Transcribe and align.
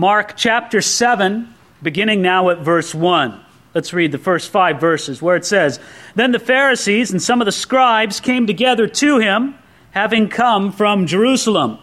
Mark 0.00 0.34
chapter 0.34 0.80
7, 0.80 1.52
beginning 1.82 2.22
now 2.22 2.48
at 2.48 2.60
verse 2.60 2.94
1. 2.94 3.38
Let's 3.74 3.92
read 3.92 4.12
the 4.12 4.16
first 4.16 4.48
five 4.48 4.80
verses 4.80 5.20
where 5.20 5.36
it 5.36 5.44
says 5.44 5.78
Then 6.14 6.32
the 6.32 6.38
Pharisees 6.38 7.10
and 7.10 7.20
some 7.20 7.42
of 7.42 7.44
the 7.44 7.52
scribes 7.52 8.18
came 8.18 8.46
together 8.46 8.86
to 8.86 9.18
him, 9.18 9.56
having 9.90 10.30
come 10.30 10.72
from 10.72 11.06
Jerusalem. 11.06 11.80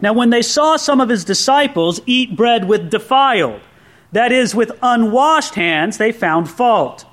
Now, 0.00 0.14
when 0.14 0.30
they 0.30 0.40
saw 0.40 0.76
some 0.76 0.98
of 0.98 1.10
his 1.10 1.26
disciples 1.26 2.00
eat 2.06 2.34
bread 2.34 2.66
with 2.66 2.88
defiled, 2.88 3.60
that 4.12 4.32
is, 4.32 4.54
with 4.54 4.72
unwashed 4.80 5.54
hands, 5.54 5.98
they 5.98 6.10
found 6.10 6.48
fault. 6.48 7.04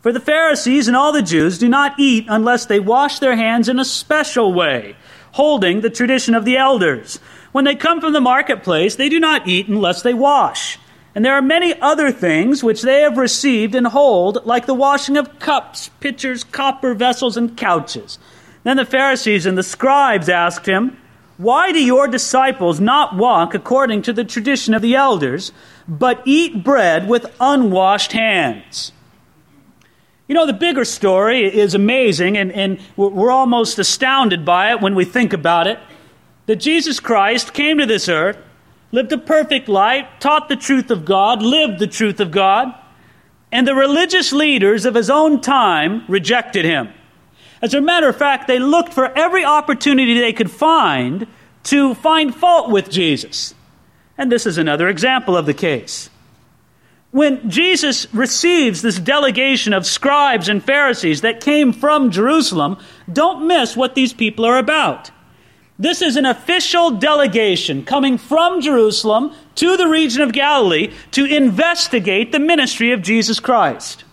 For 0.00 0.12
the 0.12 0.18
Pharisees 0.18 0.88
and 0.88 0.96
all 0.96 1.12
the 1.12 1.20
Jews 1.20 1.58
do 1.58 1.68
not 1.68 2.00
eat 2.00 2.24
unless 2.26 2.64
they 2.64 2.80
wash 2.80 3.18
their 3.18 3.36
hands 3.36 3.68
in 3.68 3.78
a 3.78 3.84
special 3.84 4.54
way, 4.54 4.96
holding 5.32 5.82
the 5.82 5.90
tradition 5.90 6.34
of 6.34 6.46
the 6.46 6.56
elders. 6.56 7.20
When 7.52 7.64
they 7.64 7.74
come 7.74 8.00
from 8.00 8.12
the 8.12 8.20
marketplace, 8.20 8.94
they 8.94 9.08
do 9.08 9.18
not 9.18 9.48
eat 9.48 9.68
unless 9.68 10.02
they 10.02 10.14
wash. 10.14 10.78
And 11.14 11.24
there 11.24 11.34
are 11.34 11.42
many 11.42 11.78
other 11.80 12.12
things 12.12 12.62
which 12.62 12.82
they 12.82 13.00
have 13.00 13.18
received 13.18 13.74
and 13.74 13.88
hold, 13.88 14.46
like 14.46 14.66
the 14.66 14.74
washing 14.74 15.16
of 15.16 15.38
cups, 15.40 15.90
pitchers, 15.98 16.44
copper 16.44 16.94
vessels, 16.94 17.36
and 17.36 17.56
couches. 17.56 18.18
Then 18.62 18.76
the 18.76 18.84
Pharisees 18.84 19.46
and 19.46 19.58
the 19.58 19.64
scribes 19.64 20.28
asked 20.28 20.66
him, 20.66 20.96
Why 21.36 21.72
do 21.72 21.82
your 21.82 22.06
disciples 22.06 22.78
not 22.78 23.16
walk 23.16 23.54
according 23.54 24.02
to 24.02 24.12
the 24.12 24.24
tradition 24.24 24.72
of 24.72 24.82
the 24.82 24.94
elders, 24.94 25.50
but 25.88 26.22
eat 26.24 26.62
bread 26.62 27.08
with 27.08 27.34
unwashed 27.40 28.12
hands? 28.12 28.92
You 30.28 30.34
know, 30.34 30.46
the 30.46 30.52
bigger 30.52 30.84
story 30.84 31.42
is 31.52 31.74
amazing, 31.74 32.38
and, 32.38 32.52
and 32.52 32.78
we're 32.96 33.32
almost 33.32 33.80
astounded 33.80 34.44
by 34.44 34.70
it 34.70 34.80
when 34.80 34.94
we 34.94 35.04
think 35.04 35.32
about 35.32 35.66
it. 35.66 35.80
That 36.50 36.56
Jesus 36.56 36.98
Christ 36.98 37.54
came 37.54 37.78
to 37.78 37.86
this 37.86 38.08
earth, 38.08 38.36
lived 38.90 39.12
a 39.12 39.18
perfect 39.18 39.68
life, 39.68 40.08
taught 40.18 40.48
the 40.48 40.56
truth 40.56 40.90
of 40.90 41.04
God, 41.04 41.42
lived 41.42 41.78
the 41.78 41.86
truth 41.86 42.18
of 42.18 42.32
God, 42.32 42.74
and 43.52 43.68
the 43.68 43.74
religious 43.76 44.32
leaders 44.32 44.84
of 44.84 44.96
his 44.96 45.08
own 45.10 45.40
time 45.40 46.04
rejected 46.08 46.64
him. 46.64 46.88
As 47.62 47.72
a 47.72 47.80
matter 47.80 48.08
of 48.08 48.16
fact, 48.16 48.48
they 48.48 48.58
looked 48.58 48.92
for 48.92 49.16
every 49.16 49.44
opportunity 49.44 50.18
they 50.18 50.32
could 50.32 50.50
find 50.50 51.28
to 51.62 51.94
find 51.94 52.34
fault 52.34 52.68
with 52.68 52.90
Jesus. 52.90 53.54
And 54.18 54.32
this 54.32 54.44
is 54.44 54.58
another 54.58 54.88
example 54.88 55.36
of 55.36 55.46
the 55.46 55.54
case. 55.54 56.10
When 57.12 57.48
Jesus 57.48 58.12
receives 58.12 58.82
this 58.82 58.98
delegation 58.98 59.72
of 59.72 59.86
scribes 59.86 60.48
and 60.48 60.64
Pharisees 60.64 61.20
that 61.20 61.40
came 61.40 61.72
from 61.72 62.10
Jerusalem, 62.10 62.76
don't 63.12 63.46
miss 63.46 63.76
what 63.76 63.94
these 63.94 64.12
people 64.12 64.44
are 64.44 64.58
about. 64.58 65.12
This 65.80 66.02
is 66.02 66.16
an 66.16 66.26
official 66.26 66.90
delegation 66.90 67.86
coming 67.86 68.18
from 68.18 68.60
Jerusalem 68.60 69.32
to 69.54 69.78
the 69.78 69.88
region 69.88 70.20
of 70.20 70.30
Galilee 70.30 70.92
to 71.12 71.24
investigate 71.24 72.32
the 72.32 72.38
ministry 72.38 72.92
of 72.92 73.00
Jesus 73.00 73.40
Christ. 73.40 74.04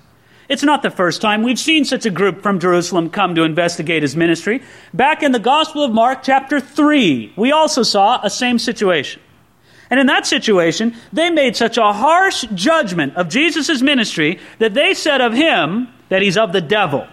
It's 0.48 0.64
not 0.64 0.82
the 0.82 0.90
first 0.90 1.22
time 1.22 1.44
we've 1.44 1.60
seen 1.60 1.84
such 1.84 2.06
a 2.06 2.10
group 2.10 2.42
from 2.42 2.62
Jerusalem 2.62 3.10
come 3.10 3.36
to 3.36 3.44
investigate 3.44 4.02
his 4.02 4.16
ministry. 4.16 4.64
Back 4.94 5.22
in 5.22 5.34
the 5.34 5.40
Gospel 5.40 5.84
of 5.84 5.92
Mark, 5.92 6.24
chapter 6.24 6.62
3, 6.62 7.34
we 7.36 7.52
also 7.52 7.84
saw 7.84 8.22
a 8.24 8.30
same 8.30 8.60
situation. 8.60 9.22
And 9.90 10.00
in 10.00 10.08
that 10.08 10.26
situation, 10.26 10.96
they 11.12 11.30
made 11.30 11.58
such 11.58 11.78
a 11.78 11.92
harsh 11.92 12.46
judgment 12.54 13.18
of 13.18 13.28
Jesus' 13.28 13.82
ministry 13.82 14.40
that 14.60 14.74
they 14.74 14.94
said 14.94 15.20
of 15.20 15.34
him 15.34 15.90
that 16.08 16.22
he's 16.22 16.38
of 16.38 16.54
the 16.54 16.62
devil. 16.62 17.06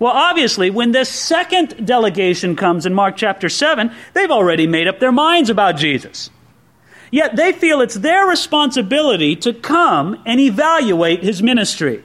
Well, 0.00 0.12
obviously, 0.12 0.70
when 0.70 0.92
this 0.92 1.10
second 1.10 1.86
delegation 1.86 2.56
comes 2.56 2.86
in 2.86 2.94
Mark 2.94 3.18
chapter 3.18 3.50
7, 3.50 3.92
they've 4.14 4.30
already 4.30 4.66
made 4.66 4.88
up 4.88 4.98
their 4.98 5.12
minds 5.12 5.50
about 5.50 5.76
Jesus. 5.76 6.30
Yet 7.10 7.36
they 7.36 7.52
feel 7.52 7.82
it's 7.82 7.96
their 7.96 8.26
responsibility 8.26 9.36
to 9.36 9.52
come 9.52 10.22
and 10.24 10.40
evaluate 10.40 11.22
his 11.22 11.42
ministry. 11.42 12.02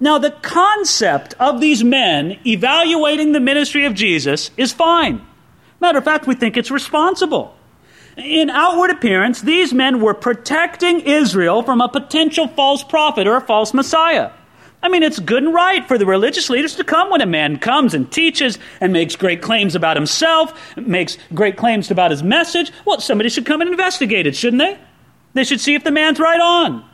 Now, 0.00 0.18
the 0.18 0.32
concept 0.32 1.34
of 1.38 1.60
these 1.60 1.84
men 1.84 2.40
evaluating 2.44 3.30
the 3.30 3.40
ministry 3.40 3.84
of 3.86 3.94
Jesus 3.94 4.50
is 4.56 4.72
fine. 4.72 5.24
Matter 5.80 5.98
of 5.98 6.04
fact, 6.04 6.26
we 6.26 6.34
think 6.34 6.56
it's 6.56 6.72
responsible. 6.72 7.54
In 8.16 8.50
outward 8.50 8.90
appearance, 8.90 9.40
these 9.42 9.72
men 9.72 10.00
were 10.00 10.12
protecting 10.12 11.00
Israel 11.00 11.62
from 11.62 11.80
a 11.80 11.88
potential 11.88 12.48
false 12.48 12.82
prophet 12.82 13.28
or 13.28 13.36
a 13.36 13.40
false 13.40 13.72
Messiah. 13.72 14.32
I 14.82 14.88
mean, 14.88 15.02
it's 15.02 15.20
good 15.20 15.44
and 15.44 15.54
right 15.54 15.86
for 15.86 15.96
the 15.96 16.06
religious 16.06 16.50
leaders 16.50 16.74
to 16.76 16.84
come 16.84 17.10
when 17.10 17.20
a 17.20 17.26
man 17.26 17.58
comes 17.58 17.94
and 17.94 18.10
teaches 18.10 18.58
and 18.80 18.92
makes 18.92 19.14
great 19.14 19.40
claims 19.40 19.76
about 19.76 19.96
himself, 19.96 20.76
makes 20.76 21.18
great 21.32 21.56
claims 21.56 21.90
about 21.90 22.10
his 22.10 22.22
message. 22.22 22.72
Well, 22.84 23.00
somebody 23.00 23.28
should 23.28 23.46
come 23.46 23.60
and 23.60 23.70
investigate 23.70 24.26
it, 24.26 24.34
shouldn't 24.34 24.60
they? 24.60 24.78
They 25.34 25.44
should 25.44 25.60
see 25.60 25.74
if 25.74 25.84
the 25.84 25.92
man's 25.92 26.18
right 26.18 26.40
on. 26.40 26.84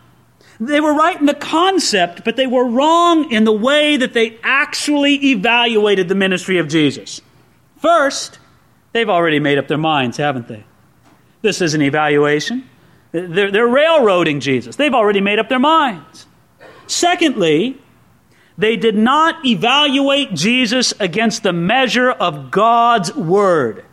They 0.60 0.80
were 0.80 0.92
right 0.92 1.18
in 1.18 1.26
the 1.26 1.34
concept, 1.34 2.24
but 2.24 2.36
they 2.36 2.46
were 2.46 2.64
wrong 2.64 3.32
in 3.32 3.44
the 3.44 3.52
way 3.52 3.96
that 3.96 4.12
they 4.12 4.38
actually 4.42 5.14
evaluated 5.30 6.08
the 6.08 6.14
ministry 6.14 6.58
of 6.58 6.68
Jesus. 6.68 7.20
First, 7.80 8.38
they've 8.92 9.08
already 9.08 9.38
made 9.38 9.56
up 9.56 9.68
their 9.68 9.78
minds, 9.78 10.16
haven't 10.16 10.48
they? 10.48 10.64
This 11.42 11.60
is 11.62 11.74
an 11.74 11.82
evaluation. 11.82 12.68
They're, 13.12 13.50
they're 13.50 13.68
railroading 13.68 14.40
Jesus. 14.40 14.76
They've 14.76 14.92
already 14.92 15.20
made 15.20 15.38
up 15.38 15.48
their 15.48 15.60
minds. 15.60 16.26
Secondly, 16.88 17.80
they 18.56 18.76
did 18.76 18.96
not 18.96 19.46
evaluate 19.46 20.34
Jesus 20.34 20.92
against 20.98 21.44
the 21.44 21.52
measure 21.52 22.10
of 22.10 22.50
God's 22.50 23.14
word. 23.14 23.84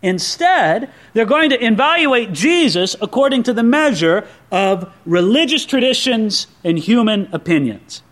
Instead, 0.00 0.90
they're 1.12 1.26
going 1.26 1.50
to 1.50 1.62
evaluate 1.62 2.32
Jesus 2.32 2.96
according 3.02 3.42
to 3.42 3.52
the 3.52 3.62
measure 3.62 4.26
of 4.50 4.90
religious 5.04 5.66
traditions 5.66 6.46
and 6.64 6.78
human 6.78 7.28
opinions. 7.32 8.02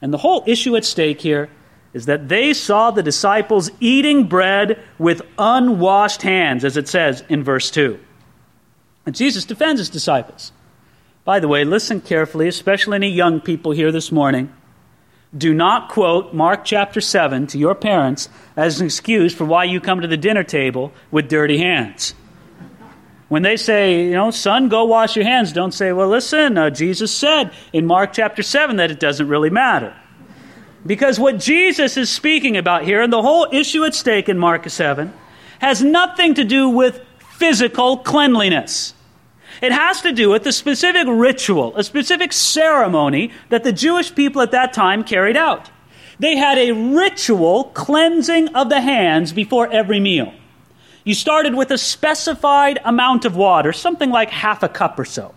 And 0.00 0.12
the 0.12 0.18
whole 0.18 0.44
issue 0.46 0.76
at 0.76 0.84
stake 0.84 1.20
here 1.22 1.48
is 1.92 2.06
that 2.06 2.28
they 2.28 2.52
saw 2.52 2.90
the 2.90 3.02
disciples 3.02 3.70
eating 3.80 4.28
bread 4.28 4.80
with 4.98 5.22
unwashed 5.38 6.22
hands, 6.22 6.64
as 6.64 6.76
it 6.76 6.86
says 6.86 7.24
in 7.28 7.42
verse 7.42 7.70
2. 7.70 7.98
And 9.06 9.16
Jesus 9.16 9.44
defends 9.44 9.80
his 9.80 9.90
disciples. 9.90 10.52
By 11.28 11.40
the 11.40 11.48
way, 11.48 11.62
listen 11.62 12.00
carefully, 12.00 12.48
especially 12.48 12.96
any 12.96 13.10
young 13.10 13.42
people 13.42 13.72
here 13.72 13.92
this 13.92 14.10
morning. 14.10 14.50
Do 15.36 15.52
not 15.52 15.90
quote 15.90 16.32
Mark 16.32 16.64
chapter 16.64 17.02
7 17.02 17.46
to 17.48 17.58
your 17.58 17.74
parents 17.74 18.30
as 18.56 18.80
an 18.80 18.86
excuse 18.86 19.34
for 19.34 19.44
why 19.44 19.64
you 19.64 19.78
come 19.78 20.00
to 20.00 20.06
the 20.06 20.16
dinner 20.16 20.42
table 20.42 20.90
with 21.10 21.28
dirty 21.28 21.58
hands. 21.58 22.14
When 23.28 23.42
they 23.42 23.58
say, 23.58 24.04
you 24.04 24.12
know, 24.12 24.30
son, 24.30 24.70
go 24.70 24.86
wash 24.86 25.16
your 25.16 25.26
hands, 25.26 25.52
don't 25.52 25.72
say, 25.72 25.92
well, 25.92 26.08
listen, 26.08 26.56
uh, 26.56 26.70
Jesus 26.70 27.12
said 27.12 27.52
in 27.74 27.84
Mark 27.84 28.14
chapter 28.14 28.42
7 28.42 28.76
that 28.76 28.90
it 28.90 28.98
doesn't 28.98 29.28
really 29.28 29.50
matter. 29.50 29.94
Because 30.86 31.20
what 31.20 31.38
Jesus 31.38 31.98
is 31.98 32.08
speaking 32.08 32.56
about 32.56 32.84
here, 32.84 33.02
and 33.02 33.12
the 33.12 33.20
whole 33.20 33.46
issue 33.52 33.84
at 33.84 33.94
stake 33.94 34.30
in 34.30 34.38
Mark 34.38 34.66
7, 34.66 35.12
has 35.58 35.82
nothing 35.82 36.32
to 36.36 36.44
do 36.44 36.70
with 36.70 37.04
physical 37.18 37.98
cleanliness. 37.98 38.94
It 39.60 39.72
has 39.72 40.02
to 40.02 40.12
do 40.12 40.30
with 40.30 40.46
a 40.46 40.52
specific 40.52 41.06
ritual, 41.08 41.76
a 41.76 41.82
specific 41.82 42.32
ceremony 42.32 43.32
that 43.48 43.64
the 43.64 43.72
Jewish 43.72 44.14
people 44.14 44.42
at 44.42 44.52
that 44.52 44.72
time 44.72 45.02
carried 45.04 45.36
out. 45.36 45.70
They 46.18 46.36
had 46.36 46.58
a 46.58 46.72
ritual 46.72 47.64
cleansing 47.74 48.48
of 48.48 48.68
the 48.68 48.80
hands 48.80 49.32
before 49.32 49.70
every 49.72 50.00
meal. 50.00 50.32
You 51.04 51.14
started 51.14 51.54
with 51.54 51.70
a 51.70 51.78
specified 51.78 52.80
amount 52.84 53.24
of 53.24 53.36
water, 53.36 53.72
something 53.72 54.10
like 54.10 54.30
half 54.30 54.62
a 54.62 54.68
cup 54.68 54.98
or 54.98 55.04
so. 55.04 55.34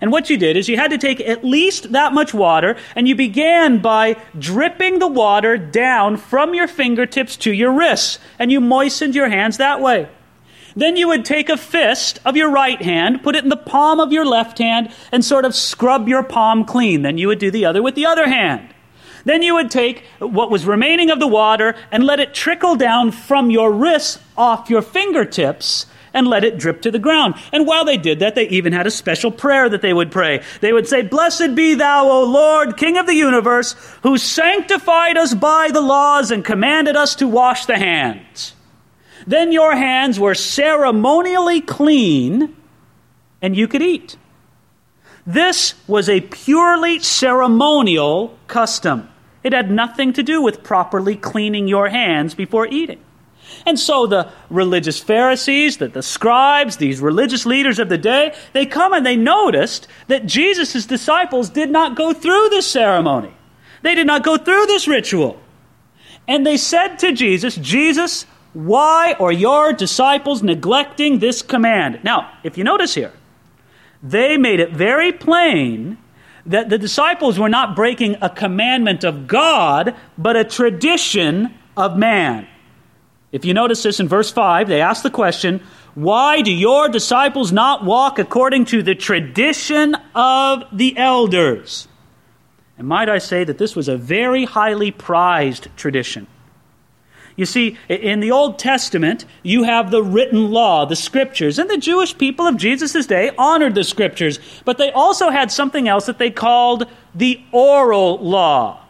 And 0.00 0.10
what 0.10 0.28
you 0.28 0.36
did 0.36 0.56
is 0.56 0.68
you 0.68 0.76
had 0.76 0.90
to 0.90 0.98
take 0.98 1.20
at 1.20 1.44
least 1.44 1.92
that 1.92 2.12
much 2.12 2.34
water, 2.34 2.76
and 2.96 3.06
you 3.06 3.14
began 3.14 3.78
by 3.78 4.16
dripping 4.38 4.98
the 4.98 5.06
water 5.06 5.56
down 5.56 6.16
from 6.16 6.52
your 6.52 6.66
fingertips 6.66 7.36
to 7.38 7.52
your 7.52 7.72
wrists, 7.72 8.18
and 8.38 8.50
you 8.50 8.60
moistened 8.60 9.14
your 9.14 9.28
hands 9.28 9.58
that 9.58 9.80
way. 9.80 10.08
Then 10.76 10.96
you 10.96 11.08
would 11.08 11.24
take 11.24 11.48
a 11.48 11.56
fist 11.56 12.18
of 12.24 12.36
your 12.36 12.50
right 12.50 12.80
hand, 12.80 13.22
put 13.22 13.36
it 13.36 13.44
in 13.44 13.50
the 13.50 13.56
palm 13.56 14.00
of 14.00 14.12
your 14.12 14.26
left 14.26 14.58
hand, 14.58 14.92
and 15.12 15.24
sort 15.24 15.44
of 15.44 15.54
scrub 15.54 16.08
your 16.08 16.22
palm 16.22 16.64
clean. 16.64 17.02
Then 17.02 17.18
you 17.18 17.28
would 17.28 17.38
do 17.38 17.50
the 17.50 17.64
other 17.64 17.82
with 17.82 17.94
the 17.94 18.06
other 18.06 18.26
hand. 18.26 18.74
Then 19.24 19.42
you 19.42 19.54
would 19.54 19.70
take 19.70 20.04
what 20.18 20.50
was 20.50 20.66
remaining 20.66 21.10
of 21.10 21.18
the 21.18 21.26
water 21.26 21.74
and 21.90 22.04
let 22.04 22.20
it 22.20 22.34
trickle 22.34 22.76
down 22.76 23.10
from 23.10 23.50
your 23.50 23.72
wrists 23.72 24.18
off 24.36 24.68
your 24.68 24.82
fingertips 24.82 25.86
and 26.12 26.28
let 26.28 26.44
it 26.44 26.58
drip 26.58 26.82
to 26.82 26.90
the 26.90 26.98
ground. 26.98 27.34
And 27.52 27.66
while 27.66 27.84
they 27.84 27.96
did 27.96 28.20
that, 28.20 28.34
they 28.34 28.48
even 28.48 28.72
had 28.72 28.86
a 28.86 28.90
special 28.90 29.30
prayer 29.30 29.68
that 29.68 29.82
they 29.82 29.92
would 29.92 30.12
pray. 30.12 30.42
They 30.60 30.72
would 30.72 30.86
say, 30.86 31.02
Blessed 31.02 31.54
be 31.54 31.74
thou, 31.74 32.08
O 32.08 32.24
Lord, 32.24 32.76
King 32.76 32.96
of 32.96 33.06
the 33.06 33.14
universe, 33.14 33.74
who 34.02 34.16
sanctified 34.16 35.16
us 35.16 35.34
by 35.34 35.70
the 35.72 35.80
laws 35.80 36.30
and 36.30 36.44
commanded 36.44 36.94
us 36.96 37.16
to 37.16 37.26
wash 37.26 37.66
the 37.66 37.78
hands. 37.78 38.53
Then 39.26 39.52
your 39.52 39.74
hands 39.74 40.20
were 40.20 40.34
ceremonially 40.34 41.60
clean 41.60 42.56
and 43.40 43.56
you 43.56 43.68
could 43.68 43.82
eat. 43.82 44.16
This 45.26 45.74
was 45.86 46.08
a 46.08 46.20
purely 46.20 46.98
ceremonial 47.00 48.38
custom. 48.46 49.08
It 49.42 49.52
had 49.52 49.70
nothing 49.70 50.12
to 50.14 50.22
do 50.22 50.42
with 50.42 50.62
properly 50.62 51.16
cleaning 51.16 51.68
your 51.68 51.88
hands 51.88 52.34
before 52.34 52.66
eating. 52.66 53.00
And 53.66 53.78
so 53.78 54.06
the 54.06 54.30
religious 54.50 55.00
Pharisees, 55.00 55.78
the, 55.78 55.88
the 55.88 56.02
scribes, 56.02 56.76
these 56.76 57.00
religious 57.00 57.46
leaders 57.46 57.78
of 57.78 57.88
the 57.88 57.98
day, 57.98 58.34
they 58.52 58.66
come 58.66 58.92
and 58.92 59.04
they 59.04 59.16
noticed 59.16 59.86
that 60.08 60.26
Jesus' 60.26 60.86
disciples 60.86 61.50
did 61.50 61.70
not 61.70 61.96
go 61.96 62.12
through 62.12 62.48
this 62.50 62.66
ceremony. 62.66 63.34
They 63.82 63.94
did 63.94 64.06
not 64.06 64.24
go 64.24 64.36
through 64.36 64.66
this 64.66 64.88
ritual. 64.88 65.38
And 66.26 66.46
they 66.46 66.56
said 66.56 66.96
to 67.00 67.12
Jesus, 67.12 67.56
Jesus, 67.56 68.24
why 68.54 69.14
are 69.18 69.32
your 69.32 69.72
disciples 69.72 70.42
neglecting 70.42 71.18
this 71.18 71.42
command? 71.42 72.00
Now, 72.04 72.32
if 72.44 72.56
you 72.56 72.64
notice 72.64 72.94
here, 72.94 73.12
they 74.02 74.36
made 74.36 74.60
it 74.60 74.70
very 74.70 75.12
plain 75.12 75.98
that 76.46 76.68
the 76.68 76.78
disciples 76.78 77.38
were 77.38 77.48
not 77.48 77.74
breaking 77.74 78.16
a 78.22 78.30
commandment 78.30 79.02
of 79.02 79.26
God, 79.26 79.96
but 80.16 80.36
a 80.36 80.44
tradition 80.44 81.52
of 81.76 81.96
man. 81.96 82.46
If 83.32 83.44
you 83.44 83.54
notice 83.54 83.82
this 83.82 83.98
in 83.98 84.06
verse 84.06 84.30
5, 84.30 84.68
they 84.68 84.80
ask 84.80 85.02
the 85.02 85.10
question, 85.10 85.60
Why 85.94 86.40
do 86.40 86.52
your 86.52 86.88
disciples 86.88 87.50
not 87.50 87.84
walk 87.84 88.20
according 88.20 88.66
to 88.66 88.82
the 88.82 88.94
tradition 88.94 89.96
of 90.14 90.62
the 90.70 90.96
elders? 90.96 91.88
And 92.78 92.86
might 92.86 93.08
I 93.08 93.18
say 93.18 93.42
that 93.42 93.58
this 93.58 93.74
was 93.74 93.88
a 93.88 93.96
very 93.96 94.44
highly 94.44 94.92
prized 94.92 95.68
tradition. 95.76 96.28
You 97.36 97.46
see, 97.46 97.76
in 97.88 98.20
the 98.20 98.30
Old 98.30 98.60
Testament, 98.60 99.24
you 99.42 99.64
have 99.64 99.90
the 99.90 100.02
written 100.02 100.52
law, 100.52 100.84
the 100.86 100.94
scriptures, 100.94 101.58
and 101.58 101.68
the 101.68 101.76
Jewish 101.76 102.16
people 102.16 102.46
of 102.46 102.56
Jesus' 102.56 103.06
day 103.06 103.32
honored 103.36 103.74
the 103.74 103.82
scriptures, 103.82 104.38
but 104.64 104.78
they 104.78 104.92
also 104.92 105.30
had 105.30 105.50
something 105.50 105.88
else 105.88 106.06
that 106.06 106.18
they 106.18 106.30
called 106.30 106.86
the 107.14 107.42
oral 107.50 108.18
law. 108.18 108.80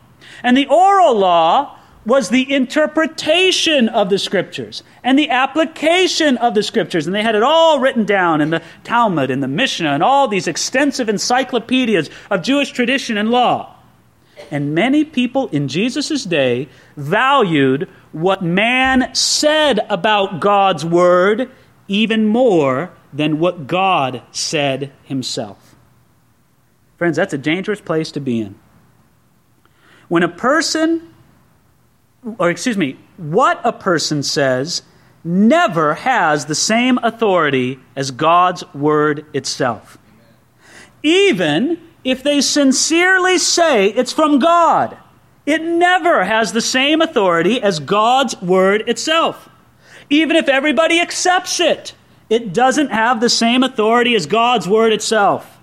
And 0.42 0.56
the 0.56 0.66
oral 0.66 1.16
law 1.16 1.78
was 2.04 2.28
the 2.28 2.52
interpretation 2.52 3.88
of 3.88 4.10
the 4.10 4.18
scriptures 4.18 4.82
and 5.02 5.18
the 5.18 5.30
application 5.30 6.36
of 6.36 6.54
the 6.54 6.62
scriptures. 6.62 7.06
And 7.06 7.14
they 7.14 7.22
had 7.22 7.34
it 7.34 7.42
all 7.42 7.80
written 7.80 8.04
down 8.04 8.42
in 8.42 8.50
the 8.50 8.62
Talmud 8.84 9.30
and 9.30 9.42
the 9.42 9.48
Mishnah 9.48 9.88
and 9.88 10.02
all 10.02 10.28
these 10.28 10.46
extensive 10.46 11.08
encyclopedias 11.08 12.10
of 12.30 12.42
Jewish 12.42 12.72
tradition 12.72 13.16
and 13.16 13.30
law. 13.30 13.73
And 14.50 14.74
many 14.74 15.04
people 15.04 15.48
in 15.48 15.68
Jesus' 15.68 16.24
day 16.24 16.68
valued 16.96 17.88
what 18.12 18.42
man 18.42 19.14
said 19.14 19.80
about 19.88 20.40
God's 20.40 20.84
word 20.84 21.50
even 21.88 22.26
more 22.26 22.92
than 23.12 23.38
what 23.38 23.66
God 23.66 24.22
said 24.32 24.92
himself. 25.04 25.76
Friends, 26.96 27.16
that's 27.16 27.34
a 27.34 27.38
dangerous 27.38 27.80
place 27.80 28.10
to 28.12 28.20
be 28.20 28.40
in. 28.40 28.54
When 30.08 30.22
a 30.22 30.28
person 30.28 31.14
or 32.38 32.50
excuse 32.50 32.76
me, 32.76 32.96
what 33.16 33.60
a 33.64 33.72
person 33.72 34.22
says 34.22 34.82
never 35.22 35.94
has 35.94 36.46
the 36.46 36.54
same 36.54 36.98
authority 37.02 37.78
as 37.96 38.10
God's 38.10 38.64
word 38.74 39.26
itself. 39.32 39.98
Even 41.02 41.78
if 42.04 42.22
they 42.22 42.40
sincerely 42.40 43.38
say 43.38 43.88
it's 43.88 44.12
from 44.12 44.38
God, 44.38 44.96
it 45.46 45.62
never 45.62 46.24
has 46.24 46.52
the 46.52 46.60
same 46.60 47.00
authority 47.00 47.60
as 47.60 47.80
God's 47.80 48.40
word 48.40 48.88
itself. 48.88 49.48
Even 50.10 50.36
if 50.36 50.48
everybody 50.48 51.00
accepts 51.00 51.60
it, 51.60 51.94
it 52.30 52.52
doesn't 52.52 52.90
have 52.90 53.20
the 53.20 53.28
same 53.28 53.62
authority 53.62 54.14
as 54.14 54.26
God's 54.26 54.68
word 54.68 54.92
itself. 54.92 55.58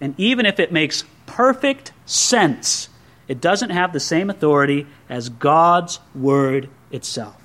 And 0.00 0.14
even 0.18 0.46
if 0.46 0.60
it 0.60 0.72
makes 0.72 1.04
perfect 1.26 1.92
sense, 2.04 2.88
it 3.28 3.40
doesn't 3.40 3.70
have 3.70 3.92
the 3.92 4.00
same 4.00 4.30
authority 4.30 4.86
as 5.08 5.28
God's 5.28 5.98
Word 6.14 6.68
itself. 6.90 7.36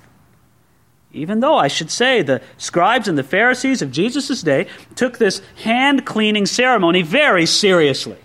Even 1.12 1.40
though 1.40 1.56
I 1.56 1.68
should 1.68 1.90
say 1.90 2.22
the 2.22 2.40
scribes 2.56 3.08
and 3.08 3.18
the 3.18 3.22
Pharisees 3.22 3.82
of 3.82 3.92
Jesus' 3.92 4.42
day 4.42 4.66
took 4.94 5.18
this 5.18 5.42
hand 5.62 6.06
cleaning 6.06 6.46
ceremony 6.46 7.02
very 7.02 7.44
seriously. 7.44 8.16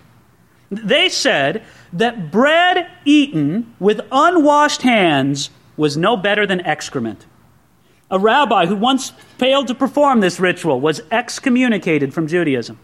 They 0.70 1.08
said 1.08 1.62
that 1.92 2.30
bread 2.30 2.88
eaten 3.04 3.74
with 3.80 4.00
unwashed 4.12 4.82
hands 4.82 5.50
was 5.76 5.96
no 5.96 6.16
better 6.16 6.46
than 6.46 6.60
excrement. 6.60 7.26
A 8.10 8.18
rabbi 8.18 8.66
who 8.66 8.76
once 8.76 9.10
failed 9.10 9.68
to 9.68 9.74
perform 9.74 10.20
this 10.20 10.40
ritual 10.40 10.80
was 10.80 11.00
excommunicated 11.10 12.12
from 12.12 12.26
Judaism. 12.26 12.78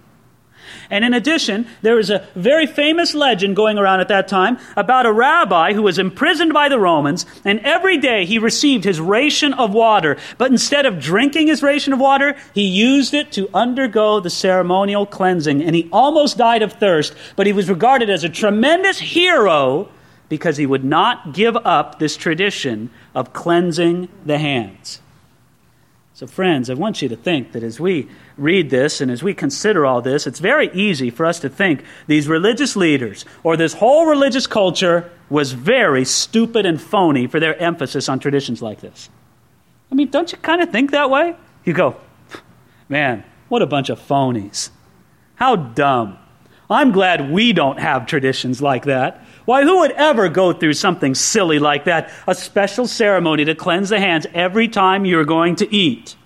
And 0.91 1.05
in 1.05 1.15
addition, 1.15 1.67
there 1.83 1.99
is 1.99 2.11
a 2.11 2.27
very 2.35 2.67
famous 2.67 3.15
legend 3.15 3.57
going 3.57 3.79
around 3.79 4.01
at 4.01 4.09
that 4.09 4.29
time 4.29 4.59
about 4.77 5.07
a 5.07 5.13
rabbi 5.13 5.73
who 5.73 5.83
was 5.83 5.99
imprisoned 5.99 6.53
by 6.53 6.69
the 6.69 6.79
Romans, 6.79 7.27
and 7.45 7.61
every 7.61 7.99
day 7.99 8.25
he 8.25 8.39
received 8.39 8.85
his 8.85 9.01
ration 9.01 9.55
of 9.55 9.73
water. 9.73 10.17
But 10.39 10.51
instead 10.51 10.87
of 10.87 11.01
drinking 11.01 11.49
his 11.49 11.63
ration 11.63 11.93
of 11.93 12.01
water, 12.01 12.37
he 12.55 12.67
used 12.67 13.15
it 13.15 13.33
to 13.33 13.49
undergo 13.55 14.21
the 14.21 14.31
ceremonial 14.31 15.07
cleansing. 15.07 15.63
And 15.63 15.75
he 15.75 15.89
almost 15.93 16.39
died 16.39 16.63
of 16.63 16.75
thirst, 16.75 17.15
but 17.37 17.47
he 17.47 17.53
was 17.53 17.69
regarded 17.69 18.11
as 18.11 18.25
a 18.25 18.29
tremendous 18.29 18.99
hero 18.99 19.89
because 20.29 20.57
he 20.57 20.67
would 20.67 20.85
not 20.85 21.35
give 21.35 21.57
up 21.57 21.99
this 21.99 22.17
tradition 22.17 22.91
of 23.15 23.33
cleansing 23.33 24.09
the 24.25 24.39
hands. 24.39 25.01
So, 26.17 26.29
friends, 26.29 26.71
I 26.71 26.75
want 26.75 27.03
you 27.03 27.09
to 27.09 27.17
think 27.17 27.51
that 27.53 27.65
as 27.65 27.81
we 27.81 28.09
read 28.37 28.71
this 28.71 29.01
and 29.01 29.11
as 29.11 29.25
we 29.25 29.35
consider 29.35 29.85
all 29.85 30.01
this, 30.01 30.29
it's 30.29 30.39
very 30.39 30.71
easy 30.73 31.11
for 31.11 31.27
us 31.27 31.41
to 31.41 31.49
think 31.49 31.83
these 32.07 32.29
religious 32.29 32.77
leaders 32.77 33.25
or 33.43 33.57
this 33.57 33.75
whole 33.75 34.07
religious 34.07 34.47
culture 34.47 35.11
was 35.29 35.51
very 35.53 36.05
stupid 36.05 36.67
and 36.67 36.81
phony 36.81 37.27
for 37.27 37.41
their 37.41 37.61
emphasis 37.61 38.09
on 38.09 38.21
traditions 38.21 38.63
like 38.63 38.81
this. 38.81 39.11
I 39.91 39.97
mean, 39.97 40.09
don't 40.09 40.31
you 40.31 40.39
kind 40.39 40.63
of 40.63 40.71
think 40.71 40.93
that 40.93 41.11
way? 41.11 41.35
You 41.65 41.73
go, 41.73 41.97
man, 42.89 43.25
what 43.49 43.63
a 43.63 43.67
bunch 43.67 43.89
of 43.89 43.99
phonies. 43.99 44.71
How 45.35 45.57
dumb. 45.57 46.17
I'm 46.71 46.93
glad 46.93 47.33
we 47.33 47.53
don't 47.53 47.81
have 47.81 48.07
traditions 48.07 48.63
like 48.63 48.85
that. 48.85 49.24
Why, 49.45 49.63
who 49.63 49.81
would 49.81 49.93
ever 49.93 50.29
go 50.29 50.53
through 50.53 50.73
something 50.73 51.15
silly 51.15 51.59
like 51.59 51.85
that? 51.85 52.11
A 52.27 52.35
special 52.35 52.87
ceremony 52.87 53.45
to 53.45 53.55
cleanse 53.55 53.91
the 53.91 54.01
hands 54.01 54.27
every 54.33 54.69
time 54.69 55.05
you're 55.05 55.25
going 55.25 55.57
to 55.57 55.75
eat. 55.75 56.17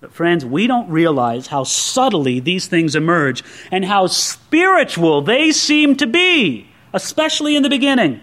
But, 0.00 0.12
friends, 0.12 0.44
we 0.44 0.66
don't 0.66 0.90
realize 0.90 1.48
how 1.48 1.64
subtly 1.64 2.40
these 2.40 2.66
things 2.66 2.96
emerge 2.96 3.44
and 3.70 3.84
how 3.84 4.06
spiritual 4.06 5.22
they 5.22 5.52
seem 5.52 5.96
to 5.96 6.06
be, 6.06 6.68
especially 6.92 7.56
in 7.56 7.62
the 7.62 7.68
beginning. 7.68 8.20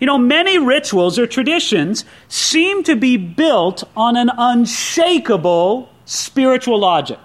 You 0.00 0.06
know, 0.06 0.18
many 0.18 0.58
rituals 0.58 1.18
or 1.18 1.26
traditions 1.26 2.04
seem 2.28 2.84
to 2.84 2.94
be 2.94 3.16
built 3.16 3.82
on 3.96 4.16
an 4.16 4.30
unshakable 4.36 5.90
spiritual 6.04 6.78
logic. 6.78 7.18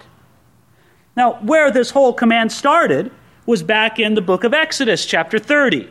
Now, 1.16 1.34
where 1.34 1.70
this 1.70 1.90
whole 1.90 2.12
command 2.12 2.50
started 2.50 3.12
was 3.46 3.62
back 3.62 4.00
in 4.00 4.14
the 4.14 4.20
book 4.20 4.42
of 4.42 4.52
Exodus, 4.54 5.06
chapter 5.06 5.38
30 5.38 5.88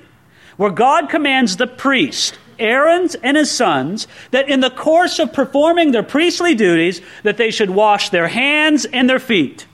where 0.58 0.72
God 0.72 1.10
commands 1.10 1.58
the 1.58 1.68
priest, 1.68 2.38
Aaron 2.60 3.10
and 3.24 3.38
his 3.38 3.52
sons, 3.52 4.08
that 4.32 4.50
in 4.50 4.60
the 4.60 4.70
course 4.70 5.20
of 5.20 5.34
performing 5.34 5.92
their 5.92 6.04
priestly 6.04 6.56
duties, 6.56 7.02
that 7.24 7.38
they 7.38 7.52
should 7.52 7.70
wash 7.70 8.10
their 8.10 8.28
hands 8.28 8.86
and 8.86 9.10
their 9.10 9.20
feet. 9.20 9.66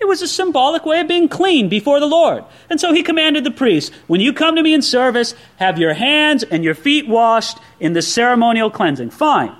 It 0.00 0.08
was 0.08 0.22
a 0.22 0.28
symbolic 0.28 0.86
way 0.86 1.00
of 1.00 1.08
being 1.08 1.28
clean 1.28 1.68
before 1.68 2.00
the 2.00 2.06
Lord. 2.06 2.44
And 2.70 2.80
so 2.80 2.92
he 2.92 3.02
commanded 3.02 3.44
the 3.44 3.50
priests, 3.50 3.94
when 4.06 4.20
you 4.20 4.32
come 4.32 4.56
to 4.56 4.62
me 4.62 4.72
in 4.72 4.80
service, 4.80 5.34
have 5.56 5.78
your 5.78 5.92
hands 5.92 6.42
and 6.42 6.64
your 6.64 6.74
feet 6.74 7.06
washed 7.06 7.58
in 7.80 7.92
the 7.92 8.00
ceremonial 8.00 8.70
cleansing. 8.70 9.10
Fine. 9.10 9.54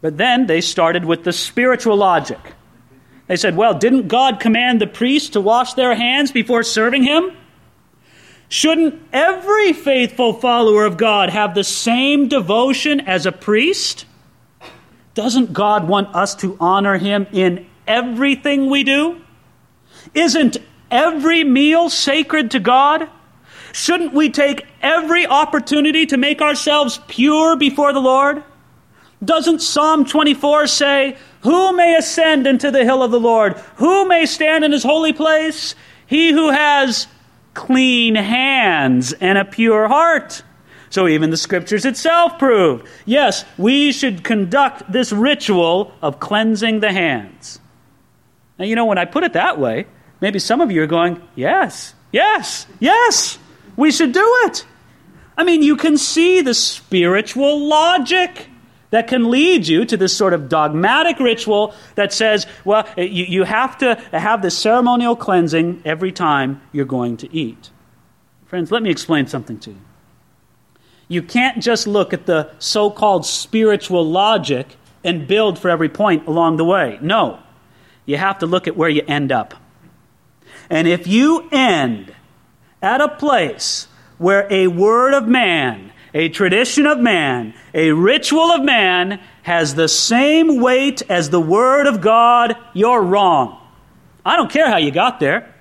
But 0.00 0.16
then 0.16 0.46
they 0.46 0.60
started 0.62 1.04
with 1.04 1.24
the 1.24 1.32
spiritual 1.32 1.96
logic. 1.96 2.38
They 3.26 3.36
said, 3.36 3.56
well, 3.56 3.74
didn't 3.74 4.08
God 4.08 4.40
command 4.40 4.80
the 4.80 4.86
priests 4.86 5.30
to 5.30 5.40
wash 5.40 5.74
their 5.74 5.94
hands 5.94 6.30
before 6.30 6.62
serving 6.62 7.02
him? 7.02 7.36
Shouldn't 8.48 9.00
every 9.12 9.72
faithful 9.72 10.34
follower 10.34 10.84
of 10.84 10.96
God 10.96 11.30
have 11.30 11.54
the 11.54 11.64
same 11.64 12.28
devotion 12.28 13.00
as 13.00 13.26
a 13.26 13.32
priest? 13.32 14.06
Doesn't 15.14 15.52
God 15.52 15.88
want 15.88 16.14
us 16.14 16.34
to 16.36 16.56
honor 16.60 16.98
him 16.98 17.26
in 17.32 17.66
everything 17.86 18.68
we 18.68 18.84
do? 18.84 19.20
Isn't 20.12 20.58
every 20.90 21.44
meal 21.44 21.88
sacred 21.88 22.50
to 22.52 22.60
God? 22.60 23.08
Shouldn't 23.72 24.12
we 24.12 24.30
take 24.30 24.66
every 24.82 25.26
opportunity 25.26 26.06
to 26.06 26.16
make 26.16 26.40
ourselves 26.40 27.00
pure 27.08 27.56
before 27.56 27.92
the 27.92 28.00
Lord? 28.00 28.42
Doesn't 29.24 29.62
Psalm 29.62 30.04
24 30.04 30.66
say, 30.66 31.16
Who 31.40 31.74
may 31.76 31.96
ascend 31.96 32.46
into 32.46 32.70
the 32.70 32.84
hill 32.84 33.02
of 33.02 33.10
the 33.10 33.20
Lord? 33.20 33.54
Who 33.76 34.06
may 34.06 34.26
stand 34.26 34.64
in 34.64 34.72
his 34.72 34.82
holy 34.82 35.12
place? 35.12 35.74
He 36.06 36.30
who 36.30 36.50
has 36.50 37.06
clean 37.54 38.14
hands 38.14 39.12
and 39.12 39.38
a 39.38 39.44
pure 39.44 39.88
heart. 39.88 40.42
So 40.90 41.08
even 41.08 41.30
the 41.30 41.36
scriptures 41.36 41.84
itself 41.84 42.38
prove 42.38 42.88
yes, 43.04 43.44
we 43.58 43.90
should 43.90 44.22
conduct 44.22 44.90
this 44.90 45.12
ritual 45.12 45.92
of 46.02 46.20
cleansing 46.20 46.80
the 46.80 46.92
hands. 46.92 47.58
Now, 48.58 48.64
you 48.66 48.76
know, 48.76 48.84
when 48.84 48.98
I 48.98 49.04
put 49.04 49.24
it 49.24 49.32
that 49.32 49.58
way, 49.58 49.86
maybe 50.20 50.38
some 50.38 50.60
of 50.60 50.70
you 50.70 50.82
are 50.82 50.86
going, 50.86 51.20
yes, 51.34 51.94
yes, 52.12 52.66
yes, 52.78 53.38
we 53.76 53.90
should 53.90 54.12
do 54.12 54.36
it. 54.44 54.64
I 55.36 55.42
mean, 55.42 55.62
you 55.62 55.76
can 55.76 55.98
see 55.98 56.42
the 56.42 56.54
spiritual 56.54 57.66
logic 57.66 58.48
that 58.94 59.08
can 59.08 59.28
lead 59.28 59.66
you 59.66 59.84
to 59.84 59.96
this 59.96 60.16
sort 60.16 60.32
of 60.32 60.48
dogmatic 60.48 61.18
ritual 61.18 61.74
that 61.96 62.12
says, 62.12 62.46
well, 62.64 62.88
you, 62.96 63.24
you 63.24 63.42
have 63.42 63.76
to 63.78 63.96
have 64.12 64.40
this 64.40 64.56
ceremonial 64.56 65.16
cleansing 65.16 65.82
every 65.84 66.12
time 66.12 66.62
you're 66.70 66.84
going 66.84 67.16
to 67.16 67.34
eat. 67.34 67.70
Friends, 68.46 68.70
let 68.70 68.84
me 68.84 68.90
explain 68.90 69.26
something 69.26 69.58
to 69.58 69.70
you. 69.70 69.80
You 71.08 71.22
can't 71.22 71.60
just 71.60 71.88
look 71.88 72.12
at 72.12 72.26
the 72.26 72.52
so 72.60 72.88
called 72.88 73.26
spiritual 73.26 74.08
logic 74.08 74.76
and 75.02 75.26
build 75.26 75.58
for 75.58 75.70
every 75.70 75.88
point 75.88 76.28
along 76.28 76.56
the 76.58 76.64
way. 76.64 77.00
No. 77.02 77.40
You 78.06 78.16
have 78.16 78.38
to 78.38 78.46
look 78.46 78.68
at 78.68 78.76
where 78.76 78.88
you 78.88 79.02
end 79.08 79.32
up. 79.32 79.54
And 80.70 80.86
if 80.86 81.08
you 81.08 81.48
end 81.50 82.14
at 82.80 83.00
a 83.00 83.08
place 83.08 83.88
where 84.18 84.46
a 84.50 84.68
word 84.68 85.14
of 85.14 85.26
man, 85.26 85.90
a 86.14 86.28
tradition 86.28 86.86
of 86.86 86.98
man, 86.98 87.54
a 87.74 87.90
ritual 87.90 88.52
of 88.52 88.64
man 88.64 89.20
has 89.42 89.74
the 89.74 89.88
same 89.88 90.60
weight 90.60 91.02
as 91.10 91.28
the 91.28 91.40
word 91.40 91.88
of 91.88 92.00
God, 92.00 92.56
you're 92.72 93.02
wrong. 93.02 93.60
I 94.24 94.36
don't 94.36 94.50
care 94.50 94.70
how 94.70 94.76
you 94.76 94.92
got 94.92 95.18
there. 95.18 95.52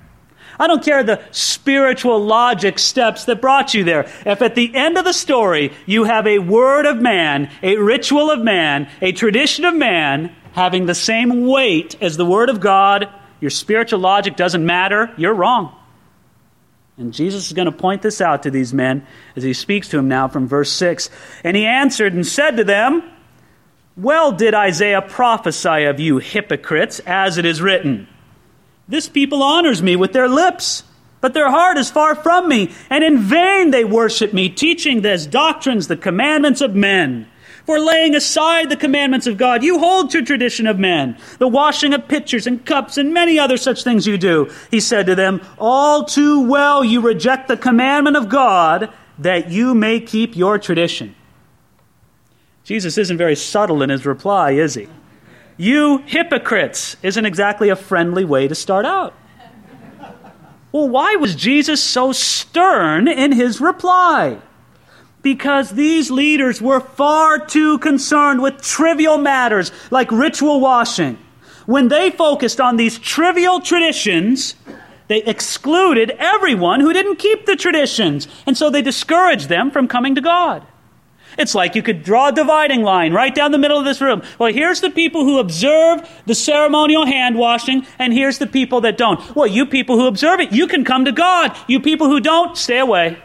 I 0.60 0.68
don't 0.68 0.84
care 0.84 1.04
the 1.04 1.22
spiritual 1.32 2.24
logic 2.24 2.78
steps 2.78 3.26
that 3.26 3.42
brought 3.42 3.74
you 3.74 3.84
there. 3.84 4.02
If 4.26 4.44
at 4.44 4.54
the 4.54 4.74
end 4.76 4.98
of 5.00 5.06
the 5.06 5.12
story 5.12 5.74
you 5.88 6.04
have 6.04 6.28
a 6.28 6.38
word 6.38 6.86
of 6.86 7.02
man, 7.02 7.50
a 7.64 7.78
ritual 7.78 8.30
of 8.30 8.40
man, 8.40 8.88
a 9.02 9.12
tradition 9.12 9.66
of 9.66 9.76
man 9.76 10.34
having 10.54 10.86
the 10.86 10.94
same 10.94 11.48
weight 11.48 11.96
as 12.00 12.16
the 12.16 12.26
word 12.26 12.50
of 12.50 12.60
God, 12.60 13.10
your 13.42 13.50
spiritual 13.50 14.00
logic 14.00 14.36
doesn't 14.36 14.64
matter, 14.64 15.12
you're 15.18 15.34
wrong. 15.34 15.76
And 16.98 17.14
Jesus 17.14 17.48
is 17.48 17.54
going 17.54 17.66
to 17.66 17.72
point 17.72 18.02
this 18.02 18.22
out 18.22 18.44
to 18.44 18.52
these 18.52 18.74
men 18.74 19.06
as 19.36 19.44
he 19.44 19.54
speaks 19.54 19.90
to 19.90 19.98
them 19.98 20.08
now 20.08 20.28
from 20.28 20.48
verse 20.48 20.72
6. 20.72 21.10
And 21.44 21.58
he 21.58 21.66
answered 21.66 22.14
and 22.14 22.26
said 22.26 22.58
to 22.58 22.64
them, 22.64 23.04
Well 23.98 24.32
did 24.32 24.54
Isaiah 24.54 25.02
prophesy 25.02 25.86
of 25.86 26.00
you, 26.00 26.20
hypocrites, 26.20 27.00
as 27.00 27.38
it 27.38 27.46
is 27.46 27.62
written. 27.62 28.08
This 28.88 29.10
people 29.10 29.42
honors 29.42 29.82
me 29.82 29.96
with 29.96 30.14
their 30.14 30.30
lips, 30.30 30.84
but 31.20 31.34
their 31.34 31.50
heart 31.50 31.78
is 31.78 31.90
far 31.90 32.16
from 32.16 32.48
me, 32.48 32.72
and 32.90 33.04
in 33.04 33.18
vain 33.20 33.72
they 33.72 33.86
worship 33.86 34.34
me, 34.34 34.50
teaching 34.50 35.04
as 35.06 35.26
doctrines 35.26 35.88
the 35.88 35.98
commandments 35.98 36.62
of 36.62 36.76
men. 36.76 37.28
For 37.66 37.80
laying 37.80 38.14
aside 38.14 38.70
the 38.70 38.76
commandments 38.76 39.26
of 39.26 39.38
God, 39.38 39.64
you 39.64 39.80
hold 39.80 40.12
to 40.12 40.22
tradition 40.22 40.68
of 40.68 40.80
men, 40.80 41.18
the 41.40 41.48
washing 41.48 41.94
of 41.94 42.10
pitchers 42.10 42.46
and 42.46 42.66
cups, 42.66 42.98
and 42.98 43.14
many 43.14 43.40
other 43.40 43.56
such 43.56 43.84
things 43.84 44.06
you 44.06 44.18
do. 44.18 44.52
He 44.70 44.82
said 44.82 45.06
to 45.06 45.16
them, 45.16 45.42
All 45.58 46.04
too 46.04 46.42
well 46.42 46.84
you 46.84 47.00
reject 47.00 47.48
the 47.48 47.56
commandment 47.56 48.18
of 48.18 48.28
God, 48.28 48.92
that 49.20 49.50
you 49.50 49.74
may 49.74 50.02
keep 50.02 50.36
your 50.36 50.60
tradition. 50.60 51.16
Jesus 52.66 52.98
isn't 52.98 53.18
very 53.18 53.36
subtle 53.36 53.82
in 53.82 53.90
his 53.90 54.06
reply, 54.06 54.52
is 54.52 54.74
he? 54.74 54.88
You 55.56 56.00
hypocrites 56.00 56.98
isn't 57.02 57.26
exactly 57.26 57.70
a 57.70 57.76
friendly 57.76 58.26
way 58.26 58.48
to 58.48 58.56
start 58.56 58.86
out. 58.86 59.14
Well, 60.72 60.90
why 60.90 61.16
was 61.16 61.36
Jesus 61.36 61.82
so 61.82 62.12
stern 62.12 63.08
in 63.08 63.32
his 63.32 63.62
reply? 63.62 64.40
Because 65.24 65.72
these 65.72 66.12
leaders 66.12 66.62
were 66.62 66.80
far 66.80 67.44
too 67.44 67.80
concerned 67.80 68.44
with 68.44 68.62
trivial 68.62 69.18
matters 69.18 69.72
like 69.90 70.12
ritual 70.12 70.60
washing. 70.60 71.18
When 71.66 71.88
they 71.88 72.12
focused 72.12 72.62
on 72.62 72.76
these 72.76 73.00
trivial 73.00 73.62
traditions, 73.62 74.56
they 75.08 75.24
excluded 75.24 76.12
everyone 76.20 76.82
who 76.82 76.94
didn't 76.94 77.16
keep 77.16 77.46
the 77.46 77.56
traditions. 77.56 78.28
And 78.46 78.58
so 78.58 78.70
they 78.70 78.82
discouraged 78.82 79.48
them 79.48 79.72
from 79.72 79.88
coming 79.88 80.14
to 80.16 80.22
God. 80.22 80.68
It's 81.38 81.56
like 81.56 81.74
you 81.74 81.82
could 81.82 82.04
draw 82.04 82.28
a 82.28 82.32
dividing 82.32 82.84
line 82.84 83.14
right 83.14 83.34
down 83.34 83.52
the 83.52 83.58
middle 83.58 83.80
of 83.80 83.86
this 83.86 84.02
room. 84.02 84.22
Well, 84.38 84.54
here's 84.54 84.82
the 84.82 84.90
people 84.90 85.24
who 85.24 85.40
observe 85.40 86.08
the 86.26 86.36
ceremonial 86.36 87.06
hand 87.06 87.38
washing, 87.38 87.88
and 87.98 88.14
here's 88.14 88.38
the 88.38 88.46
people 88.46 88.82
that 88.82 88.98
don't. 88.98 89.36
Well, 89.36 89.48
you 89.48 89.66
people 89.66 89.98
who 89.98 90.08
observe 90.08 90.42
it, 90.42 90.52
you 90.52 90.68
can 90.68 90.84
come 90.84 91.06
to 91.06 91.12
God. 91.12 91.58
You 91.68 91.80
people 91.80 92.08
who 92.08 92.20
don't, 92.20 92.58
stay 92.58 92.78
away. 92.78 93.18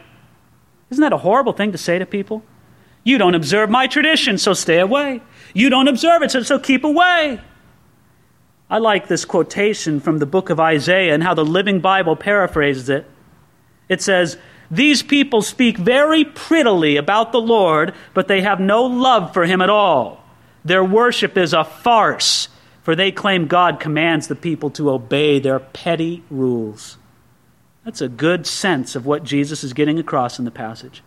Isn't 0.90 1.02
that 1.02 1.12
a 1.12 1.18
horrible 1.18 1.52
thing 1.52 1.72
to 1.72 1.78
say 1.78 1.98
to 1.98 2.06
people? 2.06 2.42
You 3.04 3.18
don't 3.18 3.34
observe 3.34 3.70
my 3.70 3.86
tradition, 3.86 4.38
so 4.38 4.54
stay 4.54 4.80
away. 4.80 5.22
You 5.54 5.70
don't 5.70 5.88
observe 5.88 6.22
it, 6.22 6.30
so, 6.30 6.58
keep 6.58 6.84
away. 6.84 7.40
I 8.70 8.78
like 8.78 9.08
this 9.08 9.24
quotation 9.24 10.00
from 10.00 10.18
the 10.18 10.26
book 10.26 10.50
of 10.50 10.60
Isaiah 10.60 11.14
and 11.14 11.22
how 11.22 11.34
the 11.34 11.44
Living 11.44 11.80
Bible 11.80 12.16
paraphrases 12.16 12.88
it. 12.88 13.06
It 13.88 14.02
says, 14.02 14.36
these 14.70 15.02
people 15.02 15.40
speak 15.40 15.78
very 15.78 16.24
prettily 16.24 16.96
about 16.96 17.32
the 17.32 17.40
Lord, 17.40 17.94
but 18.12 18.28
they 18.28 18.42
have 18.42 18.60
no 18.60 18.84
love 18.84 19.32
for 19.32 19.46
him 19.46 19.62
at 19.62 19.70
all. 19.70 20.22
Their 20.64 20.84
worship 20.84 21.38
is 21.38 21.54
a 21.54 21.64
farce, 21.64 22.48
for 22.82 22.94
they 22.94 23.10
claim 23.10 23.46
God 23.46 23.80
commands 23.80 24.28
the 24.28 24.34
people 24.34 24.68
to 24.70 24.90
obey 24.90 25.38
their 25.38 25.58
petty 25.58 26.22
rules. 26.28 26.98
That's 27.88 28.02
a 28.02 28.08
good 28.10 28.46
sense 28.46 28.96
of 28.96 29.06
what 29.06 29.24
Jesus 29.24 29.64
is 29.64 29.72
getting 29.72 29.98
across 29.98 30.38
in 30.38 30.44
the 30.44 30.50
passage. 30.50 31.02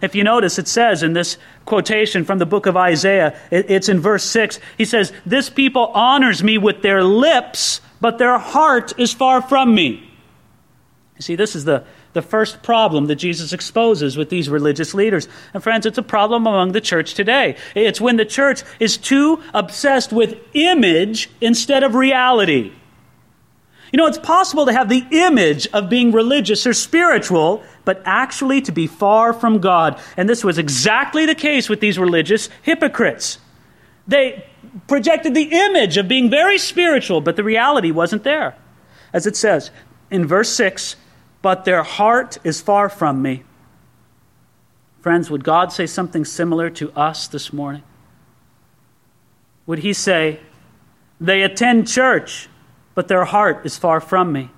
If 0.00 0.14
you 0.14 0.22
notice, 0.22 0.56
it 0.56 0.68
says 0.68 1.02
in 1.02 1.12
this 1.12 1.38
quotation 1.64 2.24
from 2.24 2.38
the 2.38 2.46
book 2.46 2.66
of 2.66 2.76
Isaiah, 2.76 3.36
it's 3.50 3.88
in 3.88 3.98
verse 3.98 4.22
6, 4.22 4.60
he 4.76 4.84
says, 4.84 5.12
This 5.26 5.50
people 5.50 5.86
honors 5.86 6.40
me 6.40 6.56
with 6.56 6.82
their 6.82 7.02
lips, 7.02 7.80
but 8.00 8.18
their 8.18 8.38
heart 8.38 8.96
is 8.96 9.12
far 9.12 9.42
from 9.42 9.74
me. 9.74 10.08
You 11.16 11.22
see, 11.22 11.34
this 11.34 11.56
is 11.56 11.64
the 11.64 11.84
the 12.12 12.22
first 12.22 12.62
problem 12.62 13.06
that 13.06 13.16
Jesus 13.16 13.52
exposes 13.52 14.16
with 14.16 14.30
these 14.30 14.48
religious 14.48 14.94
leaders. 14.94 15.26
And 15.52 15.62
friends, 15.62 15.84
it's 15.84 15.98
a 15.98 16.02
problem 16.02 16.46
among 16.46 16.72
the 16.72 16.80
church 16.80 17.14
today. 17.14 17.56
It's 17.74 18.00
when 18.00 18.16
the 18.16 18.24
church 18.24 18.62
is 18.78 18.96
too 18.96 19.42
obsessed 19.52 20.12
with 20.12 20.38
image 20.54 21.28
instead 21.40 21.82
of 21.82 21.96
reality. 21.96 22.72
You 23.92 23.96
know, 23.96 24.06
it's 24.06 24.18
possible 24.18 24.66
to 24.66 24.72
have 24.72 24.88
the 24.88 25.04
image 25.10 25.66
of 25.68 25.88
being 25.88 26.12
religious 26.12 26.66
or 26.66 26.74
spiritual, 26.74 27.62
but 27.84 28.02
actually 28.04 28.60
to 28.62 28.72
be 28.72 28.86
far 28.86 29.32
from 29.32 29.60
God. 29.60 30.00
And 30.16 30.28
this 30.28 30.44
was 30.44 30.58
exactly 30.58 31.24
the 31.26 31.34
case 31.34 31.68
with 31.68 31.80
these 31.80 31.98
religious 31.98 32.50
hypocrites. 32.62 33.38
They 34.06 34.46
projected 34.86 35.34
the 35.34 35.48
image 35.50 35.96
of 35.96 36.08
being 36.08 36.28
very 36.28 36.58
spiritual, 36.58 37.20
but 37.20 37.36
the 37.36 37.44
reality 37.44 37.90
wasn't 37.90 38.24
there. 38.24 38.56
As 39.12 39.26
it 39.26 39.36
says 39.36 39.70
in 40.10 40.26
verse 40.26 40.50
6 40.50 40.96
but 41.42 41.64
their 41.64 41.82
heart 41.82 42.38
is 42.44 42.60
far 42.60 42.88
from 42.88 43.22
me. 43.22 43.44
Friends, 45.00 45.30
would 45.30 45.44
God 45.44 45.72
say 45.72 45.86
something 45.86 46.24
similar 46.24 46.70
to 46.70 46.90
us 46.92 47.28
this 47.28 47.52
morning? 47.52 47.82
Would 49.66 49.80
He 49.80 49.92
say, 49.92 50.40
They 51.20 51.42
attend 51.42 51.88
church, 51.88 52.48
but 52.98 53.06
their 53.06 53.24
heart 53.24 53.64
is 53.64 53.78
far 53.78 54.00
from 54.00 54.32
me? 54.32 54.50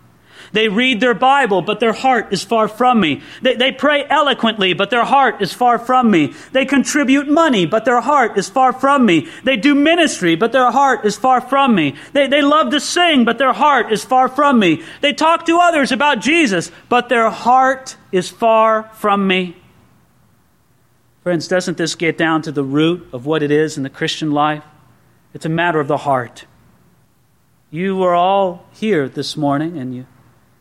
They 0.53 0.71
read 0.71 0.99
their 0.99 1.13
Bible, 1.13 1.61
but 1.61 1.79
their 1.79 1.93
heart 1.93 2.33
is 2.33 2.43
far 2.43 2.69
from 2.69 2.99
me. 2.99 3.21
They, 3.43 3.55
they 3.55 3.71
pray 3.71 4.07
eloquently, 4.09 4.73
but 4.73 4.89
their 4.89 5.05
heart 5.05 5.43
is 5.43 5.53
far 5.53 5.79
from 5.79 6.11
me. 6.11 6.33
They 6.53 6.65
contribute 6.65 7.29
money, 7.29 7.67
but 7.67 7.85
their 7.85 8.01
heart 8.01 8.39
is 8.39 8.49
far 8.49 8.73
from 8.73 9.05
me. 9.05 9.29
They 9.45 9.59
do 9.59 9.75
ministry, 9.75 10.37
but 10.37 10.53
their 10.53 10.71
heart 10.71 11.05
is 11.05 11.19
far 11.19 11.43
from 11.43 11.75
me. 11.75 11.97
They, 12.15 12.29
they 12.29 12.41
love 12.41 12.71
to 12.71 12.81
sing, 12.81 13.27
but 13.27 13.37
their 13.37 13.53
heart 13.53 13.93
is 13.93 14.07
far 14.07 14.27
from 14.31 14.59
me. 14.59 14.85
They 15.03 15.13
talk 15.13 15.45
to 15.45 15.59
others 15.59 15.93
about 15.93 16.21
Jesus, 16.21 16.73
but 16.89 17.11
their 17.11 17.29
heart 17.29 17.95
is 18.11 18.31
far 18.31 18.85
from 18.95 19.27
me. 19.27 19.55
Friends, 21.25 21.47
doesn't 21.47 21.77
this 21.77 21.95
get 21.95 22.17
down 22.17 22.41
to 22.41 22.53
the 22.53 22.65
root 22.65 23.07
of 23.13 23.27
what 23.27 23.43
it 23.43 23.51
is 23.51 23.77
in 23.77 23.83
the 23.83 23.91
Christian 23.91 24.31
life? 24.31 24.65
It's 25.35 25.45
a 25.45 25.51
matter 25.51 25.79
of 25.79 25.89
the 25.89 25.99
heart. 25.99 26.47
You 27.71 28.03
are 28.03 28.15
all 28.15 28.67
here 28.73 29.09
this 29.09 29.37
morning, 29.37 29.79
and 29.79 29.95
you 29.95 30.07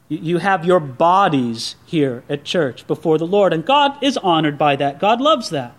you 0.10 0.40
have 0.40 0.66
your 0.66 0.80
bodies 0.80 1.76
here 1.86 2.24
at 2.28 2.44
church 2.44 2.88
before 2.88 3.20
the 3.20 3.28
Lord, 3.28 3.54
and 3.54 3.64
God 3.64 4.04
is 4.04 4.18
honored 4.18 4.58
by 4.58 4.76
that. 4.76 5.00
God 5.00 5.22
loves 5.22 5.52
that. 5.52 5.76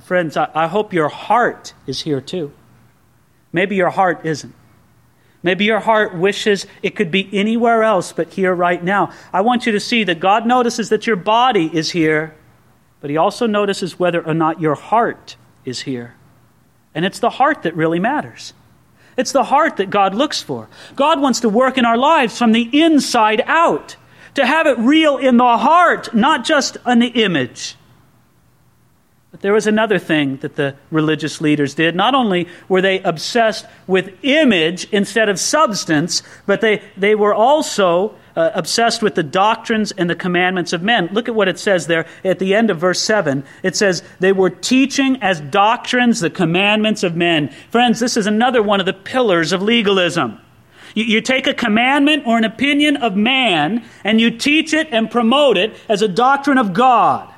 Friends, 0.00 0.36
I, 0.36 0.66
hope 0.66 0.92
your 0.92 1.10
heart 1.10 1.74
is 1.86 2.02
here 2.02 2.22
too. 2.22 2.52
Maybe 3.52 3.76
your 3.76 3.90
heart 3.90 4.24
isn't. 4.24 4.54
Maybe 5.42 5.66
your 5.66 5.80
heart 5.80 6.16
wishes 6.16 6.66
it 6.82 6.96
could 6.96 7.10
be 7.10 7.28
anywhere 7.32 7.82
else 7.82 8.12
but 8.12 8.32
here 8.32 8.54
right 8.54 8.82
now. 8.82 9.12
I 9.30 9.42
want 9.42 9.66
you 9.66 9.72
to 9.72 9.78
see 9.78 10.02
that 10.04 10.18
God 10.18 10.46
notices 10.46 10.88
that 10.88 11.06
your 11.06 11.16
body 11.16 11.70
is 11.72 11.90
here, 11.90 12.34
but 13.00 13.10
He 13.10 13.18
also 13.18 13.46
notices 13.46 13.98
whether 13.98 14.26
or 14.26 14.34
not 14.34 14.60
your 14.60 14.74
heart 14.74 15.36
is 15.66 15.82
here. 15.82 16.14
And 16.94 17.04
it's 17.04 17.18
the 17.18 17.30
heart 17.30 17.62
that 17.62 17.76
really 17.76 17.98
matters. 17.98 18.54
It's 19.16 19.32
the 19.32 19.44
heart 19.44 19.76
that 19.76 19.90
God 19.90 20.14
looks 20.14 20.42
for. 20.42 20.68
God 20.96 21.20
wants 21.20 21.40
to 21.40 21.48
work 21.48 21.78
in 21.78 21.84
our 21.84 21.96
lives 21.96 22.36
from 22.36 22.52
the 22.52 22.68
inside 22.82 23.42
out, 23.46 23.96
to 24.34 24.44
have 24.44 24.66
it 24.66 24.78
real 24.78 25.16
in 25.16 25.36
the 25.36 25.56
heart, 25.58 26.14
not 26.14 26.44
just 26.44 26.76
an 26.84 27.02
image. 27.02 27.76
But 29.30 29.40
there 29.40 29.52
was 29.52 29.66
another 29.66 29.98
thing 29.98 30.36
that 30.38 30.54
the 30.54 30.76
religious 30.92 31.40
leaders 31.40 31.74
did. 31.74 31.96
Not 31.96 32.14
only 32.14 32.48
were 32.68 32.80
they 32.80 33.00
obsessed 33.00 33.66
with 33.86 34.16
image 34.22 34.86
instead 34.92 35.28
of 35.28 35.40
substance, 35.40 36.22
but 36.46 36.60
they, 36.60 36.82
they 36.96 37.16
were 37.16 37.34
also 37.34 38.14
uh, 38.36 38.50
obsessed 38.54 39.02
with 39.02 39.14
the 39.14 39.22
doctrines 39.22 39.92
and 39.92 40.08
the 40.10 40.14
commandments 40.14 40.72
of 40.72 40.82
men. 40.82 41.08
Look 41.12 41.28
at 41.28 41.34
what 41.34 41.48
it 41.48 41.58
says 41.58 41.86
there 41.86 42.06
at 42.24 42.38
the 42.38 42.54
end 42.54 42.70
of 42.70 42.78
verse 42.78 43.00
7. 43.00 43.44
It 43.62 43.76
says, 43.76 44.02
They 44.20 44.32
were 44.32 44.50
teaching 44.50 45.22
as 45.22 45.40
doctrines 45.40 46.20
the 46.20 46.30
commandments 46.30 47.02
of 47.02 47.14
men. 47.16 47.50
Friends, 47.70 48.00
this 48.00 48.16
is 48.16 48.26
another 48.26 48.62
one 48.62 48.80
of 48.80 48.86
the 48.86 48.92
pillars 48.92 49.52
of 49.52 49.62
legalism. 49.62 50.40
You, 50.94 51.04
you 51.04 51.20
take 51.20 51.46
a 51.46 51.54
commandment 51.54 52.26
or 52.26 52.38
an 52.38 52.44
opinion 52.44 52.96
of 52.96 53.16
man 53.16 53.84
and 54.02 54.20
you 54.20 54.30
teach 54.30 54.72
it 54.72 54.88
and 54.90 55.10
promote 55.10 55.56
it 55.56 55.76
as 55.88 56.02
a 56.02 56.08
doctrine 56.08 56.58
of 56.58 56.72
God. 56.72 57.32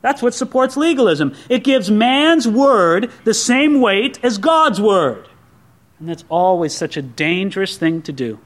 That's 0.00 0.20
what 0.20 0.34
supports 0.34 0.76
legalism. 0.76 1.34
It 1.48 1.62
gives 1.62 1.90
man's 1.90 2.48
word 2.48 3.10
the 3.24 3.34
same 3.34 3.80
weight 3.80 4.18
as 4.24 4.38
God's 4.38 4.80
word. 4.80 5.28
And 6.00 6.08
that's 6.08 6.24
always 6.28 6.76
such 6.76 6.96
a 6.96 7.02
dangerous 7.02 7.76
thing 7.76 8.02
to 8.02 8.12
do. 8.12 8.40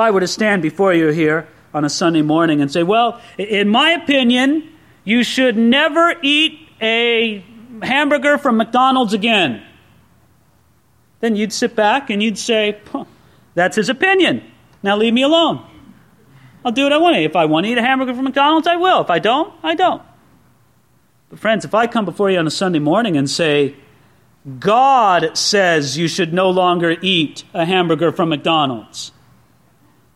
I 0.00 0.10
were 0.10 0.20
to 0.20 0.28
stand 0.28 0.62
before 0.62 0.92
you 0.92 1.08
here 1.08 1.46
on 1.72 1.84
a 1.84 1.90
Sunday 1.90 2.22
morning 2.22 2.60
and 2.60 2.70
say, 2.72 2.82
Well, 2.82 3.20
in 3.38 3.68
my 3.68 3.90
opinion, 3.92 4.68
you 5.04 5.22
should 5.22 5.56
never 5.56 6.14
eat 6.22 6.58
a 6.80 7.44
hamburger 7.82 8.38
from 8.38 8.56
McDonald's 8.56 9.12
again, 9.12 9.62
then 11.20 11.36
you'd 11.36 11.52
sit 11.52 11.76
back 11.76 12.10
and 12.10 12.22
you'd 12.22 12.38
say, 12.38 12.80
That's 13.54 13.76
his 13.76 13.88
opinion. 13.88 14.42
Now 14.82 14.96
leave 14.96 15.12
me 15.12 15.22
alone. 15.22 15.66
I'll 16.64 16.72
do 16.72 16.84
what 16.84 16.92
I 16.92 16.98
want 16.98 17.16
to. 17.16 17.22
If 17.22 17.36
I 17.36 17.44
want 17.44 17.66
to 17.66 17.72
eat 17.72 17.78
a 17.78 17.82
hamburger 17.82 18.14
from 18.14 18.24
McDonald's, 18.24 18.66
I 18.66 18.76
will. 18.76 19.00
If 19.00 19.10
I 19.10 19.18
don't, 19.18 19.52
I 19.62 19.74
don't. 19.74 20.02
But, 21.28 21.38
friends, 21.38 21.64
if 21.64 21.74
I 21.74 21.86
come 21.86 22.04
before 22.04 22.30
you 22.30 22.38
on 22.38 22.46
a 22.46 22.50
Sunday 22.50 22.78
morning 22.80 23.16
and 23.16 23.30
say, 23.30 23.76
God 24.58 25.36
says 25.36 25.96
you 25.96 26.08
should 26.08 26.32
no 26.32 26.50
longer 26.50 26.96
eat 27.02 27.44
a 27.54 27.64
hamburger 27.64 28.10
from 28.10 28.30
McDonald's. 28.30 29.12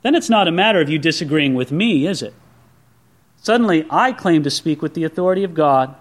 Then 0.04 0.14
it's 0.14 0.28
not 0.28 0.46
a 0.46 0.52
matter 0.52 0.82
of 0.82 0.90
you 0.90 0.98
disagreeing 0.98 1.54
with 1.54 1.72
me, 1.72 2.06
is 2.06 2.20
it? 2.20 2.34
Suddenly, 3.38 3.86
I 3.88 4.12
claim 4.12 4.42
to 4.42 4.50
speak 4.50 4.82
with 4.82 4.92
the 4.92 5.04
authority 5.04 5.44
of 5.44 5.54
God. 5.54 5.94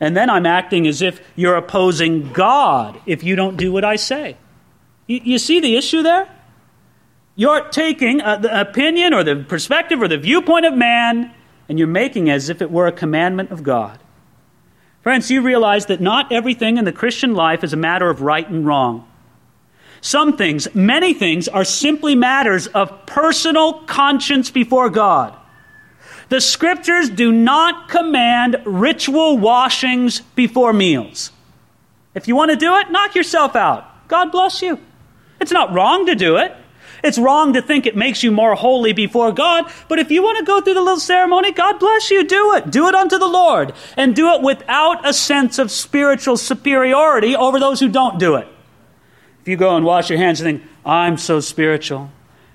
And 0.00 0.16
then 0.16 0.30
I'm 0.30 0.46
acting 0.46 0.86
as 0.86 1.02
if 1.02 1.20
you're 1.36 1.54
opposing 1.54 2.32
God 2.32 2.98
if 3.04 3.22
you 3.22 3.36
don't 3.36 3.58
do 3.58 3.70
what 3.70 3.84
I 3.84 3.96
say. 3.96 4.38
You, 5.06 5.20
you 5.22 5.38
see 5.38 5.60
the 5.60 5.76
issue 5.76 6.02
there? 6.02 6.28
You're 7.36 7.68
taking 7.68 8.18
the 8.18 8.58
opinion 8.58 9.12
or 9.12 9.22
the 9.22 9.36
perspective 9.36 10.00
or 10.00 10.08
the 10.08 10.16
viewpoint 10.16 10.64
of 10.64 10.72
man, 10.72 11.30
and 11.68 11.78
you're 11.78 11.86
making 11.86 12.30
as 12.30 12.48
if 12.48 12.62
it 12.62 12.70
were 12.70 12.86
a 12.86 12.92
commandment 12.92 13.50
of 13.50 13.62
God. 13.62 13.98
Friends, 15.02 15.30
you 15.30 15.42
realize 15.42 15.86
that 15.86 16.00
not 16.00 16.32
everything 16.32 16.78
in 16.78 16.86
the 16.86 16.92
Christian 16.92 17.34
life 17.34 17.62
is 17.62 17.74
a 17.74 17.76
matter 17.76 18.08
of 18.08 18.22
right 18.22 18.48
and 18.48 18.64
wrong. 18.64 19.06
Some 20.04 20.36
things, 20.36 20.68
many 20.74 21.14
things, 21.14 21.48
are 21.48 21.64
simply 21.64 22.14
matters 22.14 22.66
of 22.66 23.06
personal 23.06 23.72
conscience 23.84 24.50
before 24.50 24.90
God. 24.90 25.34
The 26.28 26.42
scriptures 26.42 27.08
do 27.08 27.32
not 27.32 27.88
command 27.88 28.60
ritual 28.66 29.38
washings 29.38 30.20
before 30.20 30.74
meals. 30.74 31.32
If 32.14 32.28
you 32.28 32.36
want 32.36 32.50
to 32.50 32.56
do 32.58 32.76
it, 32.76 32.90
knock 32.90 33.14
yourself 33.14 33.56
out. 33.56 34.06
God 34.06 34.30
bless 34.30 34.60
you. 34.60 34.78
It's 35.40 35.52
not 35.52 35.72
wrong 35.72 36.04
to 36.04 36.14
do 36.14 36.36
it. 36.36 36.54
It's 37.02 37.18
wrong 37.18 37.54
to 37.54 37.62
think 37.62 37.86
it 37.86 37.96
makes 37.96 38.22
you 38.22 38.30
more 38.30 38.54
holy 38.54 38.92
before 38.92 39.32
God, 39.32 39.72
but 39.88 39.98
if 39.98 40.10
you 40.10 40.22
want 40.22 40.36
to 40.36 40.44
go 40.44 40.60
through 40.60 40.74
the 40.74 40.82
little 40.82 41.00
ceremony, 41.00 41.50
God 41.50 41.78
bless 41.78 42.10
you, 42.10 42.24
do 42.26 42.52
it. 42.56 42.70
Do 42.70 42.88
it 42.88 42.94
unto 42.94 43.16
the 43.16 43.26
Lord. 43.26 43.72
And 43.96 44.14
do 44.14 44.34
it 44.34 44.42
without 44.42 45.08
a 45.08 45.14
sense 45.14 45.58
of 45.58 45.70
spiritual 45.70 46.36
superiority 46.36 47.34
over 47.34 47.58
those 47.58 47.80
who 47.80 47.88
don't 47.88 48.18
do 48.18 48.34
it. 48.34 48.48
If 49.44 49.48
you 49.48 49.56
go 49.56 49.76
and 49.76 49.84
wash 49.84 50.08
your 50.08 50.18
hands 50.18 50.40
and 50.40 50.58
think, 50.58 50.70
I'm 50.86 51.18
so 51.18 51.40
spiritual, 51.40 52.10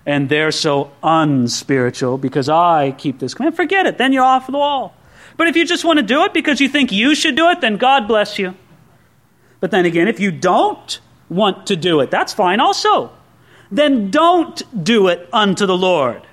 and 0.05 0.27
they're 0.27 0.51
so 0.51 0.91
unspiritual 1.03 2.17
because 2.17 2.49
I 2.49 2.91
keep 2.97 3.19
this 3.19 3.35
command, 3.35 3.55
forget 3.55 3.85
it. 3.85 3.99
Then 3.99 4.11
you're 4.11 4.23
off 4.23 4.47
the 4.47 4.53
wall. 4.53 4.95
But 5.37 5.47
if 5.47 5.55
you 5.55 5.65
just 5.65 5.85
want 5.85 5.99
to 5.99 6.03
do 6.03 6.23
it 6.23 6.33
because 6.33 6.59
you 6.59 6.67
think 6.67 6.91
you 6.91 7.13
should 7.13 7.35
do 7.35 7.47
it, 7.49 7.61
then 7.61 7.77
God 7.77 8.07
bless 8.07 8.39
you. 8.39 8.55
But 9.59 9.71
then 9.71 9.85
again, 9.85 10.07
if 10.07 10.19
you 10.19 10.31
don't 10.31 10.99
want 11.29 11.67
to 11.67 11.75
do 11.75 11.99
it, 11.99 12.09
that's 12.09 12.33
fine 12.33 12.59
also 12.59 13.11
then 13.71 14.09
don't 14.09 14.83
do 14.83 15.07
it 15.07 15.27
unto 15.31 15.65
the 15.65 15.77
Lord. 15.77 16.23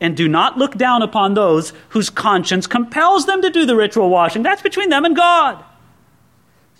And 0.00 0.16
do 0.16 0.28
not 0.28 0.58
look 0.58 0.76
down 0.76 1.02
upon 1.02 1.34
those 1.34 1.72
whose 1.90 2.10
conscience 2.10 2.66
compels 2.66 3.26
them 3.26 3.40
to 3.42 3.50
do 3.50 3.64
the 3.64 3.76
ritual 3.76 4.10
washing. 4.10 4.42
That's 4.42 4.62
between 4.62 4.90
them 4.90 5.04
and 5.04 5.14
God. 5.14 5.64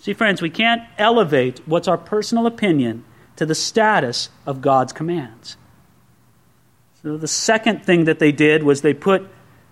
See, 0.01 0.13
friends, 0.13 0.41
we 0.41 0.49
can't 0.49 0.83
elevate 0.97 1.65
what's 1.65 1.87
our 1.87 1.97
personal 1.97 2.45
opinion 2.45 3.05
to 3.35 3.45
the 3.45 3.55
status 3.55 4.29
of 4.45 4.61
God's 4.61 4.93
commands. 4.93 5.57
So 7.01 7.17
the 7.17 7.27
second 7.27 7.83
thing 7.85 8.05
that 8.05 8.19
they 8.19 8.31
did 8.31 8.63
was 8.63 8.81
they 8.81 8.93
put 8.93 9.27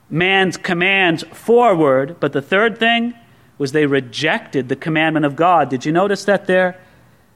man's 0.09 0.57
commands 0.57 1.23
forward, 1.31 2.17
but 2.19 2.33
the 2.33 2.41
third 2.41 2.77
thing 2.77 3.13
was 3.57 3.71
they 3.71 3.85
rejected 3.85 4.67
the 4.67 4.75
commandment 4.75 5.25
of 5.25 5.35
God. 5.35 5.69
Did 5.69 5.85
you 5.85 5.91
notice 5.91 6.25
that 6.25 6.47
there? 6.47 6.79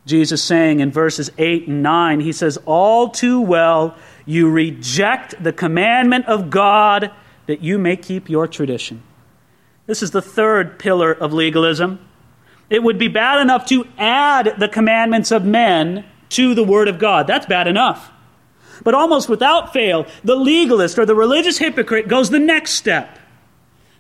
Jesus 0.06 0.44
saying 0.44 0.82
in 0.82 0.92
verses 0.92 1.32
8 1.38 1.68
and 1.68 1.82
9, 1.82 2.20
he 2.20 2.32
says, 2.32 2.58
All 2.66 3.10
too 3.10 3.42
well 3.42 3.96
you 4.26 4.50
reject 4.50 5.42
the 5.42 5.54
commandment 5.54 6.26
of 6.26 6.50
God 6.50 7.12
that 7.48 7.62
you 7.62 7.78
may 7.78 7.96
keep 7.96 8.30
your 8.30 8.48
tradition. 8.48 9.02
This 9.86 10.02
is 10.04 10.12
the 10.12 10.22
third 10.22 10.80
pillar 10.80 11.12
of 11.12 11.32
legalism. 11.32 12.06
It 12.70 12.82
would 12.84 12.98
be 12.98 13.08
bad 13.08 13.40
enough 13.42 13.66
to 13.68 13.88
add 13.98 14.56
the 14.58 14.68
commandments 14.68 15.32
of 15.32 15.46
men 15.46 16.06
to 16.36 16.54
the 16.54 16.64
Word 16.64 16.88
of 16.88 17.00
God. 17.00 17.28
That's 17.28 17.46
bad 17.46 17.68
enough. 17.68 18.12
But 18.84 18.94
almost 18.94 19.30
without 19.30 19.74
fail, 19.74 20.06
the 20.24 20.36
legalist 20.36 21.00
or 21.00 21.06
the 21.06 21.16
religious 21.16 21.58
hypocrite 21.58 22.08
goes 22.08 22.30
the 22.30 22.40
next 22.40 22.72
step. 22.72 23.20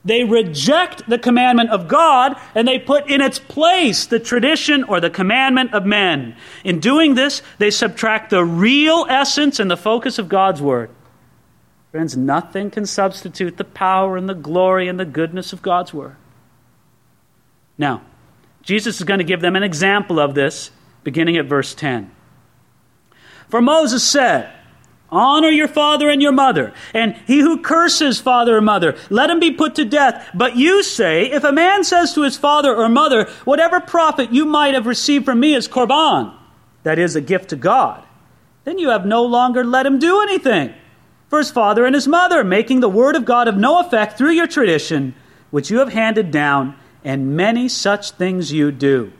They 0.03 0.23
reject 0.23 1.09
the 1.09 1.17
commandment 1.17 1.71
of 1.71 1.87
God 1.87 2.37
and 2.53 2.67
they 2.67 2.77
put 2.77 3.09
in 3.09 3.21
its 3.21 3.39
place 3.39 4.05
the 4.05 4.19
tradition 4.19 4.83
or 4.83 4.99
the 4.99 5.09
commandment 5.09 5.73
of 5.73 5.85
men. 5.85 6.35
In 6.63 6.79
doing 6.79 7.15
this, 7.15 7.41
they 7.57 7.71
subtract 7.71 8.29
the 8.29 8.45
real 8.45 9.07
essence 9.09 9.59
and 9.59 9.71
the 9.71 9.77
focus 9.77 10.19
of 10.19 10.29
God's 10.29 10.61
word. 10.61 10.91
Friends, 11.91 12.15
nothing 12.15 12.69
can 12.69 12.85
substitute 12.85 13.57
the 13.57 13.63
power 13.63 14.15
and 14.15 14.29
the 14.29 14.35
glory 14.35 14.87
and 14.87 14.99
the 14.99 15.05
goodness 15.05 15.53
of 15.53 15.63
God's 15.63 15.93
word. 15.93 16.17
Now, 17.77 18.03
Jesus 18.61 18.97
is 18.97 19.03
going 19.03 19.19
to 19.19 19.23
give 19.23 19.41
them 19.41 19.55
an 19.55 19.63
example 19.63 20.19
of 20.19 20.35
this 20.35 20.69
beginning 21.03 21.37
at 21.37 21.45
verse 21.45 21.73
10. 21.73 22.11
For 23.55 23.61
Moses 23.61 24.03
said, 24.03 24.51
Honor 25.09 25.47
your 25.47 25.69
father 25.69 26.09
and 26.09 26.21
your 26.21 26.33
mother. 26.33 26.73
And 26.93 27.15
he 27.25 27.39
who 27.39 27.61
curses 27.61 28.19
father 28.19 28.57
or 28.57 28.59
mother, 28.59 28.97
let 29.09 29.29
him 29.29 29.39
be 29.39 29.53
put 29.53 29.75
to 29.75 29.85
death. 29.85 30.29
But 30.33 30.57
you 30.57 30.83
say, 30.83 31.31
if 31.31 31.45
a 31.45 31.53
man 31.53 31.85
says 31.85 32.13
to 32.15 32.23
his 32.23 32.35
father 32.35 32.75
or 32.75 32.89
mother, 32.89 33.29
whatever 33.45 33.79
profit 33.79 34.33
you 34.33 34.43
might 34.43 34.73
have 34.73 34.85
received 34.85 35.23
from 35.23 35.39
me 35.39 35.55
is 35.55 35.69
korban, 35.69 36.35
that 36.83 36.99
is 36.99 37.15
a 37.15 37.21
gift 37.21 37.47
to 37.51 37.55
God, 37.55 38.03
then 38.65 38.77
you 38.77 38.89
have 38.89 39.05
no 39.05 39.23
longer 39.23 39.63
let 39.63 39.85
him 39.85 39.99
do 39.99 40.19
anything 40.19 40.73
for 41.29 41.37
his 41.39 41.49
father 41.49 41.85
and 41.85 41.95
his 41.95 42.09
mother, 42.09 42.43
making 42.43 42.81
the 42.81 42.89
word 42.89 43.15
of 43.15 43.23
God 43.23 43.47
of 43.47 43.55
no 43.55 43.79
effect 43.79 44.17
through 44.17 44.31
your 44.31 44.47
tradition, 44.47 45.15
which 45.49 45.71
you 45.71 45.79
have 45.79 45.93
handed 45.93 46.29
down, 46.29 46.75
and 47.05 47.37
many 47.37 47.69
such 47.69 48.11
things 48.11 48.51
you 48.51 48.73
do. 48.73 49.13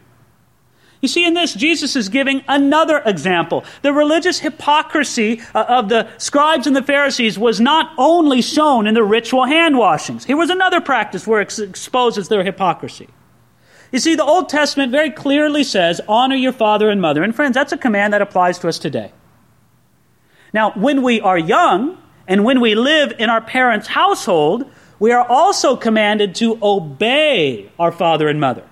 You 1.02 1.08
see, 1.08 1.26
in 1.26 1.34
this, 1.34 1.54
Jesus 1.54 1.96
is 1.96 2.10
giving 2.10 2.44
another 2.48 3.02
example. 3.06 3.64
The 3.82 3.94
religious 3.94 4.40
hypocrisy 4.40 5.42
uh, 5.54 5.66
of 5.68 5.90
the 5.90 6.08
scribes 6.18 6.68
and 6.68 6.76
the 6.76 6.82
Pharisees 6.82 7.38
was 7.38 7.60
not 7.60 7.94
only 7.98 8.42
shown 8.42 8.88
in 8.88 8.94
the 8.94 9.04
ritual 9.04 9.46
hand 9.46 9.78
washings. 9.78 10.26
Here 10.26 10.38
was 10.38 10.50
another 10.50 10.82
practice 10.82 11.28
where 11.28 11.42
it 11.42 11.60
exposes 11.60 12.30
their 12.30 12.44
hypocrisy. 12.44 13.08
You 13.92 14.00
see, 14.00 14.16
the 14.16 14.24
Old 14.24 14.50
Testament 14.50 14.92
very 14.92 15.12
clearly 15.12 15.64
says, 15.64 16.02
honor 16.08 16.36
your 16.36 16.54
father 16.54 16.90
and 16.90 17.00
mother. 17.00 17.24
And 17.24 17.36
friends, 17.36 17.54
that's 17.54 17.72
a 17.72 17.78
command 17.78 18.14
that 18.14 18.22
applies 18.22 18.58
to 18.60 18.68
us 18.68 18.80
today. 18.80 19.12
Now, 20.54 20.72
when 20.72 21.04
we 21.04 21.22
are 21.22 21.38
young 21.38 21.98
and 22.28 22.44
when 22.44 22.62
we 22.62 22.76
live 22.76 23.14
in 23.20 23.30
our 23.30 23.42
parents' 23.42 23.88
household, 23.88 24.70
we 25.00 25.12
are 25.12 25.26
also 25.28 25.76
commanded 25.76 26.36
to 26.36 26.58
obey 26.64 27.70
our 27.78 27.92
father 27.92 28.28
and 28.28 28.40
mother. 28.40 28.64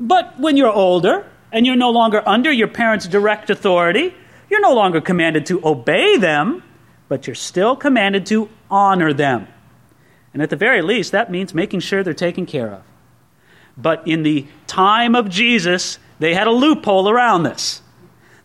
But 0.00 0.40
when 0.40 0.56
you're 0.56 0.72
older 0.72 1.26
and 1.52 1.66
you're 1.66 1.76
no 1.76 1.90
longer 1.90 2.26
under 2.26 2.50
your 2.50 2.68
parents' 2.68 3.06
direct 3.06 3.50
authority, 3.50 4.14
you're 4.48 4.62
no 4.62 4.74
longer 4.74 5.00
commanded 5.02 5.44
to 5.46 5.60
obey 5.64 6.16
them, 6.16 6.62
but 7.08 7.26
you're 7.26 7.36
still 7.36 7.76
commanded 7.76 8.24
to 8.26 8.48
honor 8.70 9.12
them. 9.12 9.46
And 10.32 10.42
at 10.42 10.48
the 10.48 10.56
very 10.56 10.80
least, 10.80 11.12
that 11.12 11.30
means 11.30 11.52
making 11.52 11.80
sure 11.80 12.02
they're 12.02 12.14
taken 12.14 12.46
care 12.46 12.70
of. 12.72 12.82
But 13.76 14.06
in 14.06 14.22
the 14.22 14.46
time 14.66 15.14
of 15.14 15.28
Jesus, 15.28 15.98
they 16.18 16.34
had 16.34 16.46
a 16.46 16.52
loophole 16.52 17.08
around 17.08 17.42
this. 17.42 17.82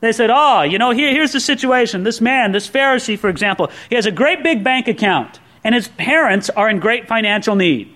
They 0.02 0.12
said, 0.12 0.30
Oh, 0.32 0.62
you 0.62 0.78
know, 0.78 0.92
here, 0.92 1.12
here's 1.12 1.32
the 1.32 1.40
situation. 1.40 2.04
This 2.04 2.20
man, 2.22 2.52
this 2.52 2.70
Pharisee, 2.70 3.18
for 3.18 3.30
example, 3.30 3.72
he 3.90 3.96
has 3.96 4.06
a 4.06 4.12
great 4.12 4.44
big 4.44 4.64
bank 4.64 4.88
account, 4.88 5.40
and 5.64 5.74
his 5.74 5.88
parents 5.88 6.50
are 6.50 6.70
in 6.70 6.80
great 6.80 7.08
financial 7.08 7.56
need. 7.56 7.95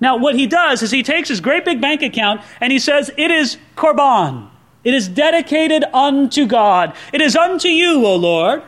Now, 0.00 0.16
what 0.16 0.34
he 0.34 0.46
does 0.46 0.82
is 0.82 0.90
he 0.90 1.02
takes 1.02 1.28
his 1.28 1.40
great 1.40 1.64
big 1.64 1.80
bank 1.80 2.02
account 2.02 2.40
and 2.60 2.72
he 2.72 2.78
says, 2.78 3.10
It 3.16 3.30
is 3.30 3.58
korban. 3.76 4.48
It 4.82 4.94
is 4.94 5.08
dedicated 5.08 5.84
unto 5.92 6.46
God. 6.46 6.94
It 7.12 7.20
is 7.20 7.36
unto 7.36 7.68
you, 7.68 8.06
O 8.06 8.16
Lord. 8.16 8.62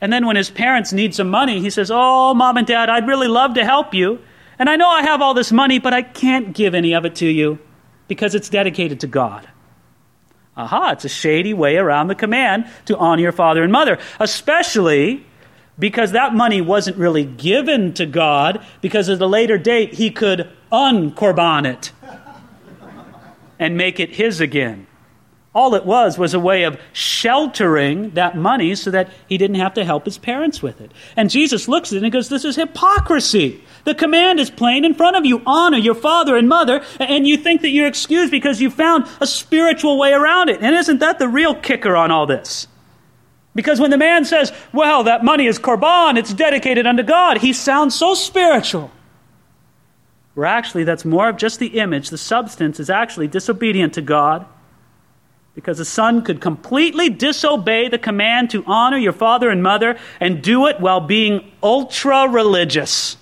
And 0.00 0.12
then 0.12 0.26
when 0.26 0.36
his 0.36 0.48
parents 0.48 0.92
need 0.92 1.14
some 1.14 1.28
money, 1.28 1.60
he 1.60 1.70
says, 1.70 1.90
Oh, 1.92 2.32
mom 2.34 2.56
and 2.56 2.66
dad, 2.66 2.88
I'd 2.88 3.06
really 3.06 3.28
love 3.28 3.54
to 3.54 3.64
help 3.64 3.92
you. 3.92 4.20
And 4.58 4.70
I 4.70 4.76
know 4.76 4.88
I 4.88 5.02
have 5.02 5.20
all 5.20 5.34
this 5.34 5.52
money, 5.52 5.78
but 5.78 5.92
I 5.92 6.02
can't 6.02 6.54
give 6.54 6.74
any 6.74 6.94
of 6.94 7.04
it 7.04 7.16
to 7.16 7.26
you 7.26 7.58
because 8.08 8.34
it's 8.34 8.48
dedicated 8.48 9.00
to 9.00 9.06
God. 9.06 9.48
Aha, 10.56 10.92
it's 10.92 11.04
a 11.04 11.08
shady 11.08 11.54
way 11.54 11.76
around 11.76 12.08
the 12.08 12.16
command 12.16 12.66
to 12.86 12.96
honor 12.96 13.22
your 13.22 13.32
father 13.32 13.62
and 13.62 13.70
mother, 13.70 13.98
especially 14.18 15.24
because 15.78 16.12
that 16.12 16.34
money 16.34 16.60
wasn't 16.60 16.96
really 16.96 17.24
given 17.24 17.92
to 17.94 18.06
God, 18.06 18.64
because 18.80 19.08
at 19.08 19.20
a 19.20 19.26
later 19.26 19.58
date 19.58 19.94
he 19.94 20.10
could 20.10 20.50
uncorban 20.72 21.66
it 21.66 21.92
and 23.58 23.76
make 23.76 24.00
it 24.00 24.10
his 24.10 24.40
again. 24.40 24.86
All 25.54 25.74
it 25.74 25.86
was 25.86 26.18
was 26.18 26.34
a 26.34 26.38
way 26.38 26.64
of 26.64 26.78
sheltering 26.92 28.10
that 28.10 28.36
money 28.36 28.74
so 28.74 28.90
that 28.90 29.10
he 29.28 29.38
didn't 29.38 29.56
have 29.56 29.74
to 29.74 29.84
help 29.84 30.04
his 30.04 30.18
parents 30.18 30.62
with 30.62 30.80
it. 30.80 30.92
And 31.16 31.30
Jesus 31.30 31.66
looks 31.66 31.90
at 31.90 31.96
it 31.96 32.02
and 32.04 32.12
goes, 32.12 32.28
This 32.28 32.44
is 32.44 32.54
hypocrisy. 32.54 33.64
The 33.84 33.94
command 33.94 34.40
is 34.40 34.50
plain 34.50 34.84
in 34.84 34.94
front 34.94 35.16
of 35.16 35.24
you 35.24 35.42
honor 35.46 35.78
your 35.78 35.94
father 35.94 36.36
and 36.36 36.48
mother, 36.48 36.84
and 37.00 37.26
you 37.26 37.36
think 37.36 37.62
that 37.62 37.70
you're 37.70 37.88
excused 37.88 38.30
because 38.30 38.60
you 38.60 38.70
found 38.70 39.06
a 39.20 39.26
spiritual 39.26 39.98
way 39.98 40.12
around 40.12 40.48
it. 40.48 40.60
And 40.60 40.76
isn't 40.76 40.98
that 40.98 41.18
the 41.18 41.28
real 41.28 41.54
kicker 41.54 41.96
on 41.96 42.10
all 42.10 42.26
this? 42.26 42.68
Because 43.58 43.80
when 43.80 43.90
the 43.90 43.98
man 43.98 44.24
says, 44.24 44.52
Well, 44.72 45.02
that 45.02 45.24
money 45.24 45.48
is 45.48 45.58
korban, 45.58 46.16
it's 46.16 46.32
dedicated 46.32 46.86
unto 46.86 47.02
God, 47.02 47.38
he 47.38 47.52
sounds 47.52 47.92
so 47.92 48.14
spiritual. 48.14 48.92
Where 50.34 50.46
actually, 50.46 50.84
that's 50.84 51.04
more 51.04 51.28
of 51.28 51.38
just 51.38 51.58
the 51.58 51.80
image. 51.80 52.10
The 52.10 52.18
substance 52.18 52.78
is 52.78 52.88
actually 52.88 53.26
disobedient 53.26 53.94
to 53.94 54.00
God 54.00 54.46
because 55.56 55.80
a 55.80 55.84
son 55.84 56.22
could 56.22 56.40
completely 56.40 57.08
disobey 57.08 57.88
the 57.88 57.98
command 57.98 58.50
to 58.50 58.62
honor 58.64 58.96
your 58.96 59.12
father 59.12 59.50
and 59.50 59.60
mother 59.60 59.98
and 60.20 60.40
do 60.40 60.68
it 60.68 60.78
while 60.78 61.00
being 61.00 61.50
ultra 61.60 62.28
religious. 62.28 63.16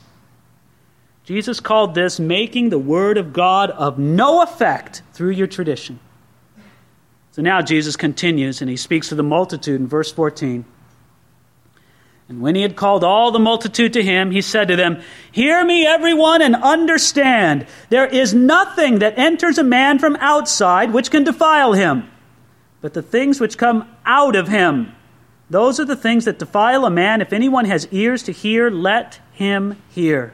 Jesus 1.25 1.61
called 1.61 1.95
this 1.95 2.21
making 2.21 2.69
the 2.69 2.79
word 2.79 3.17
of 3.17 3.33
God 3.33 3.71
of 3.71 3.99
no 3.99 4.43
effect 4.43 5.01
through 5.15 5.31
your 5.31 5.47
tradition. 5.47 5.99
So 7.37 7.43
now 7.43 7.61
Jesus 7.61 7.97
continues 7.97 8.61
and 8.63 8.71
he 8.71 8.77
speaks 8.77 9.11
to 9.11 9.15
the 9.15 9.23
multitude 9.23 9.79
in 9.79 9.87
verse 9.87 10.11
14. 10.11 10.65
And 12.29 12.41
when 12.41 12.57
he 12.57 12.63
had 12.63 12.75
called 12.75 13.05
all 13.05 13.31
the 13.31 13.39
multitude 13.39 13.93
to 13.93 14.03
him, 14.03 14.33
he 14.33 14.41
said 14.41 14.67
to 14.67 14.75
them, 14.75 15.01
Hear 15.31 15.65
me, 15.65 15.87
everyone, 15.87 16.43
and 16.43 16.57
understand. 16.57 17.67
There 17.89 18.07
is 18.07 18.35
nothing 18.35 18.99
that 18.99 19.17
enters 19.17 19.59
a 19.59 19.63
man 19.63 20.01
from 20.01 20.17
outside 20.17 20.93
which 20.93 21.13
can 21.13 21.23
defile 21.23 21.75
him 21.75 22.11
but 22.87 22.95
the 22.95 23.03
things 23.03 23.41
which 23.41 23.59
come 23.59 23.91
out 24.05 24.37
of 24.37 24.47
him. 24.47 24.95
Those 25.51 25.81
are 25.81 25.85
the 25.85 25.97
things 25.97 26.25
that 26.25 26.39
defile 26.39 26.85
a 26.85 26.91
man. 26.91 27.21
If 27.21 27.33
anyone 27.33 27.65
has 27.65 27.89
ears 27.91 28.23
to 28.23 28.33
hear, 28.33 28.71
let 28.71 29.19
him 29.33 29.83
hear. 29.91 30.33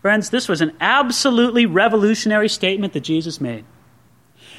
Friends, 0.00 0.30
this 0.30 0.48
was 0.48 0.60
an 0.60 0.72
absolutely 0.80 1.66
revolutionary 1.66 2.48
statement 2.48 2.92
that 2.92 3.00
Jesus 3.00 3.40
made. 3.40 3.64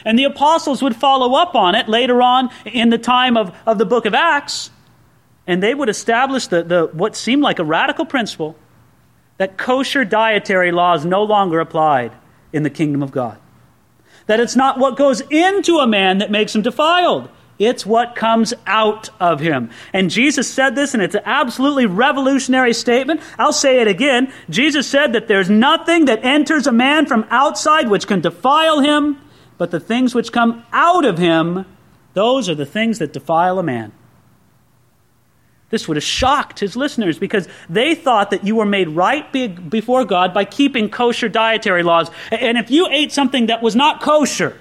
And 0.05 0.17
the 0.17 0.25
apostles 0.25 0.81
would 0.81 0.95
follow 0.95 1.35
up 1.35 1.55
on 1.55 1.75
it 1.75 1.87
later 1.87 2.21
on 2.21 2.49
in 2.65 2.89
the 2.89 2.97
time 2.97 3.37
of, 3.37 3.55
of 3.65 3.77
the 3.77 3.85
book 3.85 4.05
of 4.05 4.13
Acts, 4.13 4.69
and 5.47 5.61
they 5.61 5.73
would 5.73 5.89
establish 5.89 6.47
the, 6.47 6.63
the, 6.63 6.89
what 6.93 7.15
seemed 7.15 7.41
like 7.41 7.59
a 7.59 7.63
radical 7.63 8.05
principle 8.05 8.55
that 9.37 9.57
kosher 9.57 10.05
dietary 10.05 10.71
laws 10.71 11.05
no 11.05 11.23
longer 11.23 11.59
applied 11.59 12.13
in 12.51 12.63
the 12.63 12.69
kingdom 12.69 13.01
of 13.01 13.11
God. 13.11 13.37
That 14.27 14.39
it's 14.39 14.55
not 14.55 14.79
what 14.79 14.95
goes 14.95 15.21
into 15.29 15.79
a 15.79 15.87
man 15.87 16.19
that 16.19 16.31
makes 16.31 16.55
him 16.55 16.61
defiled. 16.61 17.29
It's 17.59 17.85
what 17.85 18.15
comes 18.15 18.53
out 18.65 19.09
of 19.19 19.39
him. 19.39 19.69
And 19.91 20.09
Jesus 20.09 20.51
said 20.51 20.75
this, 20.75 20.93
and 20.93 21.03
it's 21.03 21.15
an 21.15 21.21
absolutely 21.25 21.85
revolutionary 21.85 22.73
statement. 22.73 23.21
I'll 23.37 23.53
say 23.53 23.81
it 23.81 23.87
again. 23.87 24.33
Jesus 24.49 24.87
said 24.87 25.13
that 25.13 25.27
there's 25.27 25.49
nothing 25.49 26.05
that 26.05 26.23
enters 26.23 26.67
a 26.67 26.71
man 26.71 27.05
from 27.05 27.25
outside 27.29 27.89
which 27.89 28.07
can 28.07 28.21
defile 28.21 28.79
him, 28.79 29.17
but 29.57 29.71
the 29.71 29.79
things 29.79 30.15
which 30.15 30.31
come 30.31 30.63
out 30.71 31.05
of 31.05 31.17
him, 31.17 31.65
those 32.13 32.49
are 32.49 32.55
the 32.55 32.65
things 32.65 32.99
that 32.99 33.13
defile 33.13 33.59
a 33.59 33.63
man. 33.63 33.91
This 35.69 35.87
would 35.87 35.97
have 35.97 36.03
shocked 36.03 36.59
his 36.59 36.75
listeners 36.75 37.17
because 37.17 37.47
they 37.67 37.95
thought 37.95 38.29
that 38.29 38.45
you 38.45 38.55
were 38.55 38.65
made 38.65 38.89
right 38.89 39.31
before 39.31 40.05
God 40.05 40.31
by 40.31 40.45
keeping 40.45 40.87
kosher 40.87 41.27
dietary 41.27 41.81
laws. 41.81 42.11
And 42.29 42.59
if 42.59 42.69
you 42.69 42.87
ate 42.91 43.11
something 43.11 43.47
that 43.47 43.63
was 43.63 43.75
not 43.75 43.99
kosher, 43.99 44.59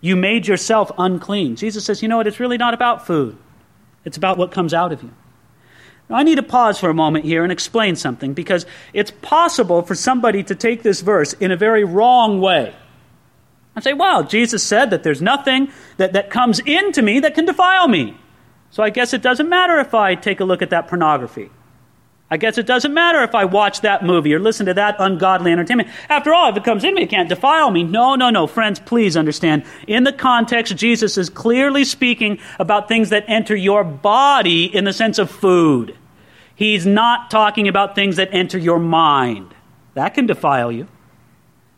you 0.00 0.14
made 0.14 0.46
yourself 0.46 0.92
unclean. 0.98 1.56
Jesus 1.56 1.84
says, 1.84 2.00
you 2.00 2.08
know 2.08 2.18
what? 2.18 2.28
It's 2.28 2.38
really 2.38 2.58
not 2.58 2.74
about 2.74 3.06
food, 3.06 3.36
it's 4.04 4.16
about 4.16 4.38
what 4.38 4.52
comes 4.52 4.72
out 4.72 4.92
of 4.92 5.02
you. 5.02 5.10
Now, 6.08 6.16
I 6.16 6.22
need 6.22 6.36
to 6.36 6.42
pause 6.42 6.78
for 6.78 6.90
a 6.90 6.94
moment 6.94 7.24
here 7.24 7.42
and 7.42 7.50
explain 7.50 7.96
something 7.96 8.34
because 8.34 8.66
it's 8.92 9.10
possible 9.10 9.82
for 9.82 9.94
somebody 9.94 10.42
to 10.44 10.54
take 10.54 10.82
this 10.82 11.00
verse 11.00 11.32
in 11.32 11.50
a 11.50 11.56
very 11.56 11.82
wrong 11.82 12.40
way. 12.40 12.74
I 13.76 13.80
say, 13.80 13.92
wow, 13.92 14.22
Jesus 14.22 14.62
said 14.62 14.90
that 14.90 15.02
there's 15.02 15.22
nothing 15.22 15.68
that, 15.96 16.12
that 16.12 16.30
comes 16.30 16.60
into 16.60 17.02
me 17.02 17.20
that 17.20 17.34
can 17.34 17.44
defile 17.44 17.88
me. 17.88 18.16
So 18.70 18.82
I 18.82 18.90
guess 18.90 19.12
it 19.12 19.22
doesn't 19.22 19.48
matter 19.48 19.78
if 19.78 19.94
I 19.94 20.14
take 20.14 20.40
a 20.40 20.44
look 20.44 20.62
at 20.62 20.70
that 20.70 20.88
pornography. 20.88 21.50
I 22.30 22.36
guess 22.36 22.58
it 22.58 22.66
doesn't 22.66 22.94
matter 22.94 23.22
if 23.22 23.34
I 23.34 23.44
watch 23.44 23.82
that 23.82 24.04
movie 24.04 24.34
or 24.34 24.40
listen 24.40 24.66
to 24.66 24.74
that 24.74 24.96
ungodly 24.98 25.52
entertainment. 25.52 25.90
After 26.08 26.34
all, 26.34 26.50
if 26.50 26.56
it 26.56 26.64
comes 26.64 26.82
in 26.82 26.94
me, 26.94 27.02
it 27.02 27.10
can't 27.10 27.28
defile 27.28 27.70
me. 27.70 27.84
No, 27.84 28.14
no, 28.14 28.30
no. 28.30 28.46
Friends, 28.46 28.80
please 28.80 29.16
understand. 29.16 29.64
In 29.86 30.04
the 30.04 30.12
context, 30.12 30.74
Jesus 30.76 31.18
is 31.18 31.28
clearly 31.28 31.84
speaking 31.84 32.38
about 32.58 32.88
things 32.88 33.10
that 33.10 33.24
enter 33.28 33.54
your 33.54 33.84
body 33.84 34.64
in 34.64 34.84
the 34.84 34.92
sense 34.92 35.18
of 35.18 35.30
food. 35.30 35.96
He's 36.56 36.86
not 36.86 37.30
talking 37.30 37.68
about 37.68 37.94
things 37.94 38.16
that 38.16 38.30
enter 38.32 38.58
your 38.58 38.78
mind. 38.78 39.54
That 39.94 40.14
can 40.14 40.26
defile 40.26 40.72
you. 40.72 40.88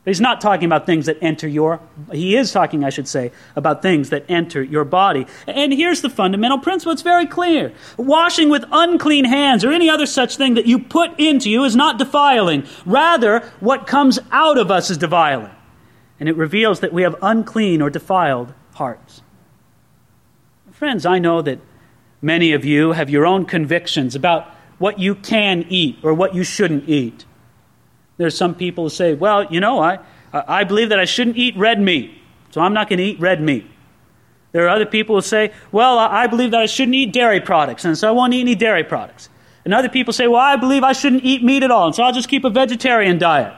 He's 0.06 0.20
not 0.20 0.40
talking 0.40 0.66
about 0.66 0.86
things 0.86 1.06
that 1.06 1.18
enter 1.20 1.48
your 1.48 1.80
he 2.12 2.36
is 2.36 2.52
talking 2.52 2.84
I 2.84 2.90
should 2.90 3.08
say 3.08 3.32
about 3.56 3.82
things 3.82 4.10
that 4.10 4.24
enter 4.28 4.62
your 4.62 4.84
body. 4.84 5.26
And 5.48 5.72
here's 5.72 6.00
the 6.00 6.08
fundamental 6.08 6.58
principle 6.58 6.92
it's 6.92 7.02
very 7.02 7.26
clear. 7.26 7.72
Washing 7.96 8.48
with 8.48 8.64
unclean 8.70 9.24
hands 9.24 9.64
or 9.64 9.72
any 9.72 9.90
other 9.90 10.06
such 10.06 10.36
thing 10.36 10.54
that 10.54 10.66
you 10.66 10.78
put 10.78 11.18
into 11.18 11.50
you 11.50 11.64
is 11.64 11.74
not 11.74 11.98
defiling. 11.98 12.64
Rather, 12.86 13.40
what 13.58 13.88
comes 13.88 14.20
out 14.30 14.58
of 14.58 14.70
us 14.70 14.90
is 14.90 14.96
defiling. 14.96 15.50
And 16.20 16.28
it 16.28 16.36
reveals 16.36 16.80
that 16.80 16.92
we 16.92 17.02
have 17.02 17.16
unclean 17.20 17.82
or 17.82 17.90
defiled 17.90 18.54
hearts. 18.74 19.22
Friends, 20.70 21.04
I 21.04 21.18
know 21.18 21.42
that 21.42 21.58
many 22.22 22.52
of 22.52 22.64
you 22.64 22.92
have 22.92 23.10
your 23.10 23.26
own 23.26 23.44
convictions 23.44 24.14
about 24.14 24.46
what 24.78 25.00
you 25.00 25.16
can 25.16 25.64
eat 25.68 25.98
or 26.04 26.14
what 26.14 26.32
you 26.32 26.44
shouldn't 26.44 26.88
eat. 26.88 27.24
There's 28.16 28.36
some 28.36 28.54
people 28.54 28.84
who 28.84 28.90
say, 28.90 29.14
well, 29.14 29.44
you 29.52 29.60
know, 29.60 29.80
I, 29.80 29.98
I 30.32 30.64
believe 30.64 30.88
that 30.88 30.98
I 30.98 31.04
shouldn't 31.04 31.36
eat 31.36 31.56
red 31.56 31.80
meat, 31.80 32.12
so 32.50 32.60
I'm 32.60 32.72
not 32.72 32.88
going 32.88 32.98
to 32.98 33.04
eat 33.04 33.20
red 33.20 33.40
meat. 33.40 33.66
There 34.52 34.64
are 34.64 34.70
other 34.70 34.86
people 34.86 35.16
who 35.16 35.20
say, 35.20 35.52
well, 35.70 35.98
I 35.98 36.26
believe 36.26 36.52
that 36.52 36.60
I 36.60 36.66
shouldn't 36.66 36.94
eat 36.94 37.12
dairy 37.12 37.40
products, 37.40 37.84
and 37.84 37.96
so 37.96 38.08
I 38.08 38.10
won't 38.12 38.32
eat 38.32 38.40
any 38.40 38.54
dairy 38.54 38.84
products. 38.84 39.28
And 39.64 39.74
other 39.74 39.88
people 39.88 40.12
say, 40.12 40.28
well, 40.28 40.40
I 40.40 40.56
believe 40.56 40.82
I 40.82 40.92
shouldn't 40.92 41.24
eat 41.24 41.42
meat 41.42 41.62
at 41.62 41.70
all, 41.70 41.86
and 41.86 41.94
so 41.94 42.02
I'll 42.02 42.12
just 42.12 42.28
keep 42.28 42.44
a 42.44 42.50
vegetarian 42.50 43.18
diet. 43.18 43.54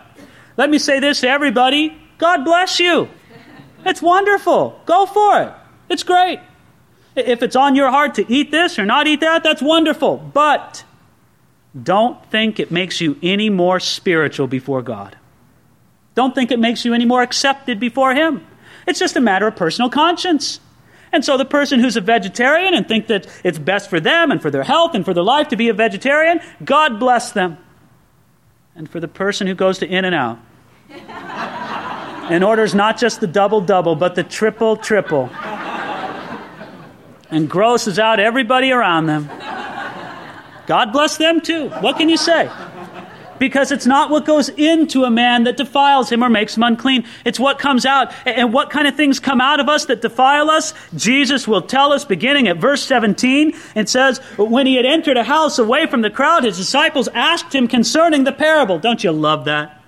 Let 0.57 0.71
me 0.71 0.79
say 0.79 0.99
this 0.99 1.21
to 1.21 1.29
everybody 1.29 1.97
God 2.19 2.45
bless 2.45 2.81
you. 2.81 3.09
It's 3.87 4.03
wonderful. 4.03 4.81
Go 4.87 5.07
for 5.07 5.41
it. 5.43 5.53
It's 5.89 6.03
great. 6.03 6.41
If 7.15 7.43
it's 7.43 7.55
on 7.57 7.77
your 7.77 7.91
heart 7.91 8.15
to 8.17 8.33
eat 8.33 8.51
this 8.51 8.79
or 8.79 8.85
not 8.85 9.07
eat 9.07 9.21
that, 9.21 9.45
that's 9.45 9.63
wonderful. 9.63 10.17
But 10.17 10.85
don't 11.85 12.25
think 12.31 12.61
it 12.61 12.71
makes 12.71 13.01
you 13.01 13.17
any 13.23 13.51
more 13.51 13.81
spiritual 13.81 14.47
before 14.47 14.83
God. 14.83 15.17
Don't 16.15 16.35
think 16.35 16.51
it 16.51 16.59
makes 16.59 16.85
you 16.85 16.95
any 16.95 17.05
more 17.05 17.23
accepted 17.23 17.79
before 17.79 18.15
Him. 18.15 18.45
It's 18.87 18.99
just 18.99 19.17
a 19.17 19.21
matter 19.21 19.47
of 19.47 19.57
personal 19.57 19.91
conscience. 19.91 20.61
And 21.13 21.25
so 21.25 21.37
the 21.37 21.45
person 21.45 21.81
who's 21.81 21.97
a 21.97 22.01
vegetarian 22.01 22.75
and 22.75 22.87
think 22.87 23.07
that 23.07 23.27
it's 23.45 23.59
best 23.59 23.89
for 23.89 24.01
them 24.01 24.31
and 24.31 24.43
for 24.43 24.51
their 24.51 24.63
health 24.63 24.95
and 24.95 25.05
for 25.05 25.15
their 25.15 25.23
life 25.23 25.49
to 25.49 25.57
be 25.57 25.69
a 25.69 25.75
vegetarian, 25.75 26.41
God 26.65 26.99
bless 26.99 27.33
them. 27.33 27.59
And 28.75 28.91
for 28.91 29.01
the 29.01 29.09
person 29.09 29.47
who 29.47 29.55
goes 29.55 29.79
to 29.79 29.87
In-N-Out 29.87 30.39
and 32.31 32.45
orders 32.45 32.75
not 32.75 32.99
just 32.99 33.21
the 33.21 33.27
double 33.27 33.61
double, 33.61 33.97
but 33.97 34.15
the 34.15 34.25
triple 34.25 34.77
triple, 34.77 35.31
and 37.31 37.49
grosses 37.49 37.99
out 37.99 38.21
everybody 38.21 38.73
around 38.73 39.07
them. 39.07 39.29
God 40.69 40.93
bless 40.93 41.17
them 41.17 41.41
too. 41.41 41.71
What 41.81 41.97
can 41.97 42.11
you 42.11 42.19
say? 42.19 42.51
Because 43.39 43.73
it's 43.73 43.87
not 43.87 44.11
what 44.11 44.27
goes 44.27 44.51
into 44.51 45.05
a 45.05 45.11
man 45.11 45.45
that 45.45 45.57
defiles 45.57 46.13
him 46.13 46.23
or 46.23 46.29
makes 46.29 46.59
him 46.59 46.63
unclean. 46.63 47.07
It's 47.25 47.41
what 47.41 47.59
comes 47.59 47.87
out. 47.87 48.13
And 48.27 48.53
what 48.53 48.69
kind 48.69 48.87
of 48.87 48.95
things 48.95 49.19
come 49.19 49.41
out 49.41 49.61
of 49.61 49.69
us 49.69 49.87
that 49.87 50.03
defile 50.03 50.51
us? 50.51 50.75
Jesus 50.95 51.49
will 51.49 51.63
tell 51.63 51.93
us 51.93 52.05
beginning 52.05 52.49
at 52.49 52.59
verse 52.59 52.83
17. 52.83 53.55
It 53.77 53.89
says, 53.89 54.19
When 54.37 54.67
he 54.67 54.77
had 54.77 54.85
entered 54.85 55.17
a 55.17 55.25
house 55.25 55.59
away 55.59 55.87
from 55.87 56.03
the 56.03 56.11
crowd, 56.11 56.45
his 56.45 56.59
disciples 56.59 57.09
asked 57.15 57.55
him 57.55 57.67
concerning 57.67 58.25
the 58.25 58.33
parable. 58.33 58.79
Don't 58.79 59.03
you 59.03 59.13
love 59.13 59.47
that? 59.47 59.83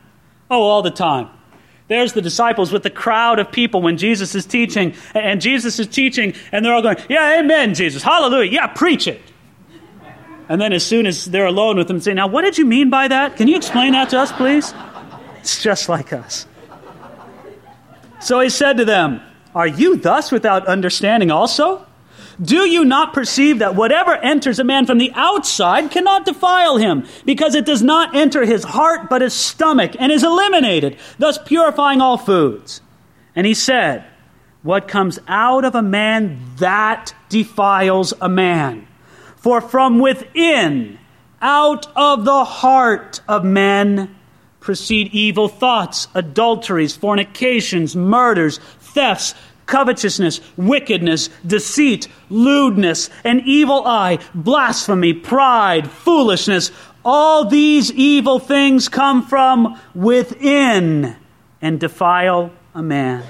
Oh, 0.51 0.63
all 0.63 0.81
the 0.81 0.91
time. 0.91 1.29
There's 1.89 2.15
the 2.15 2.23
disciples 2.23 2.73
with 2.73 2.85
the 2.85 2.91
crowd 2.91 3.39
of 3.39 3.53
people 3.53 3.83
when 3.83 3.99
Jesus 3.99 4.35
is 4.35 4.47
teaching, 4.47 4.95
and 5.13 5.43
Jesus 5.43 5.79
is 5.79 5.89
teaching, 5.89 6.35
and 6.53 6.65
they're 6.65 6.73
all 6.73 6.83
going, 6.83 6.99
Yeah, 7.11 7.41
amen, 7.41 7.75
Jesus. 7.75 8.03
Hallelujah. 8.03 8.51
Yeah, 8.51 8.67
preach 8.69 9.07
it. 9.07 9.21
And 10.51 10.61
then 10.61 10.73
as 10.73 10.85
soon 10.85 11.07
as 11.07 11.27
they're 11.27 11.47
alone 11.47 11.77
with 11.77 11.89
him, 11.89 12.01
say, 12.01 12.13
Now, 12.13 12.27
what 12.27 12.43
did 12.43 12.59
you 12.59 12.67
mean 12.67 12.91
by 12.91 13.07
that? 13.07 13.37
Can 13.37 13.47
you 13.47 13.57
explain 13.57 13.93
that 13.93 14.11
to 14.11 14.19
us, 14.19 14.33
please? 14.33 14.75
It's 15.39 15.63
just 15.63 15.89
like 15.89 16.13
us. 16.13 16.45
So 18.21 18.41
he 18.41 18.51
said 18.51 18.77
to 18.79 18.85
them, 18.85 19.23
Are 19.55 19.69
you 19.69 19.95
thus 19.95 20.33
without 20.33 20.67
understanding 20.67 21.31
also? 21.31 21.87
Do 22.43 22.69
you 22.69 22.85
not 22.85 23.13
perceive 23.13 23.61
that 23.61 23.77
whatever 23.77 24.17
enters 24.17 24.59
a 24.59 24.65
man 24.65 24.87
from 24.87 24.99
the 24.99 25.13
outside 25.15 25.93
cannot 25.93 26.25
defile 26.25 26.79
him, 26.79 27.07
because 27.25 27.55
it 27.55 27.65
does 27.65 27.83
not 27.83 28.17
enter 28.17 28.45
his 28.45 28.65
heart 28.65 29.09
but 29.09 29.23
his 29.23 29.35
stomach, 29.35 29.93
and 30.01 30.11
is 30.11 30.25
eliminated, 30.25 30.99
thus 31.19 31.39
purifying 31.39 32.01
all 32.01 32.19
foods? 32.19 32.81
And 33.37 33.47
he 33.47 33.55
said, 33.55 34.05
What 34.65 34.89
comes 34.89 35.21
out 35.29 35.65
of 35.65 35.77
a 35.77 35.83
man, 35.83 36.41
that 36.57 37.15
defiles 37.29 38.15
a 38.21 38.29
man. 38.29 38.89
For 39.41 39.63
from 39.63 39.99
within, 39.99 40.99
out 41.41 41.87
of 41.97 42.27
the 42.27 42.45
heart 42.45 43.23
of 43.27 43.43
men, 43.43 44.15
proceed 44.61 45.09
evil 45.15 45.49
thoughts, 45.49 46.09
adulteries, 46.15 46.95
fornications, 46.95 47.97
murders, 47.97 48.59
thefts, 48.59 49.35
covetousness, 49.65 50.43
wickedness, 50.59 51.31
deceit, 51.47 52.07
lewdness, 52.29 53.09
an 53.25 53.41
evil 53.47 53.87
eye, 53.87 54.19
blasphemy, 54.35 55.15
pride, 55.15 55.91
foolishness. 55.91 56.71
All 57.03 57.47
these 57.47 57.91
evil 57.93 58.39
things 58.39 58.91
come 58.91 59.27
from 59.27 59.81
within 59.95 61.17
and 61.63 61.81
defile 61.81 62.53
a 62.75 62.83
man. 62.83 63.25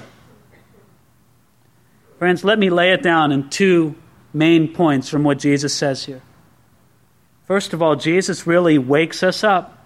Friends, 2.19 2.43
let 2.43 2.59
me 2.59 2.69
lay 2.69 2.91
it 2.91 3.01
down 3.01 3.31
in 3.31 3.49
two 3.49 3.95
main 4.33 4.73
points 4.73 5.09
from 5.09 5.23
what 5.23 5.39
Jesus 5.39 5.73
says 5.73 6.05
here. 6.05 6.21
First 7.45 7.73
of 7.73 7.81
all, 7.81 7.95
Jesus 7.95 8.47
really 8.47 8.77
wakes 8.77 9.23
us 9.23 9.43
up 9.43 9.77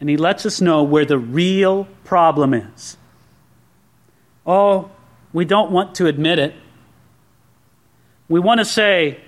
and 0.00 0.08
he 0.08 0.16
lets 0.16 0.44
us 0.44 0.60
know 0.60 0.82
where 0.82 1.04
the 1.04 1.18
real 1.18 1.84
problem 2.02 2.52
is. 2.54 2.96
Oh, 4.44 4.90
we 5.32 5.44
don't 5.44 5.70
want 5.70 5.94
to 5.96 6.06
admit 6.06 6.40
it. 6.40 6.54
We 8.28 8.40
want 8.40 8.58
to 8.58 8.64
say, 8.64 9.20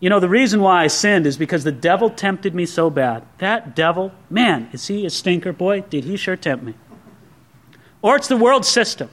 you 0.00 0.10
know, 0.10 0.18
the 0.18 0.28
reason 0.28 0.60
why 0.60 0.82
I 0.82 0.86
sinned 0.88 1.26
is 1.26 1.36
because 1.36 1.62
the 1.62 1.70
devil 1.70 2.10
tempted 2.10 2.54
me 2.54 2.66
so 2.66 2.90
bad. 2.90 3.22
That 3.38 3.76
devil, 3.76 4.12
man, 4.28 4.68
is 4.72 4.88
he 4.88 5.06
a 5.06 5.10
stinker? 5.10 5.52
Boy, 5.52 5.82
did 5.82 6.04
he 6.04 6.16
sure 6.16 6.36
tempt 6.36 6.64
me. 6.64 6.74
Or 8.02 8.16
it's 8.16 8.28
the 8.28 8.36
world 8.36 8.64
system. 8.64 9.10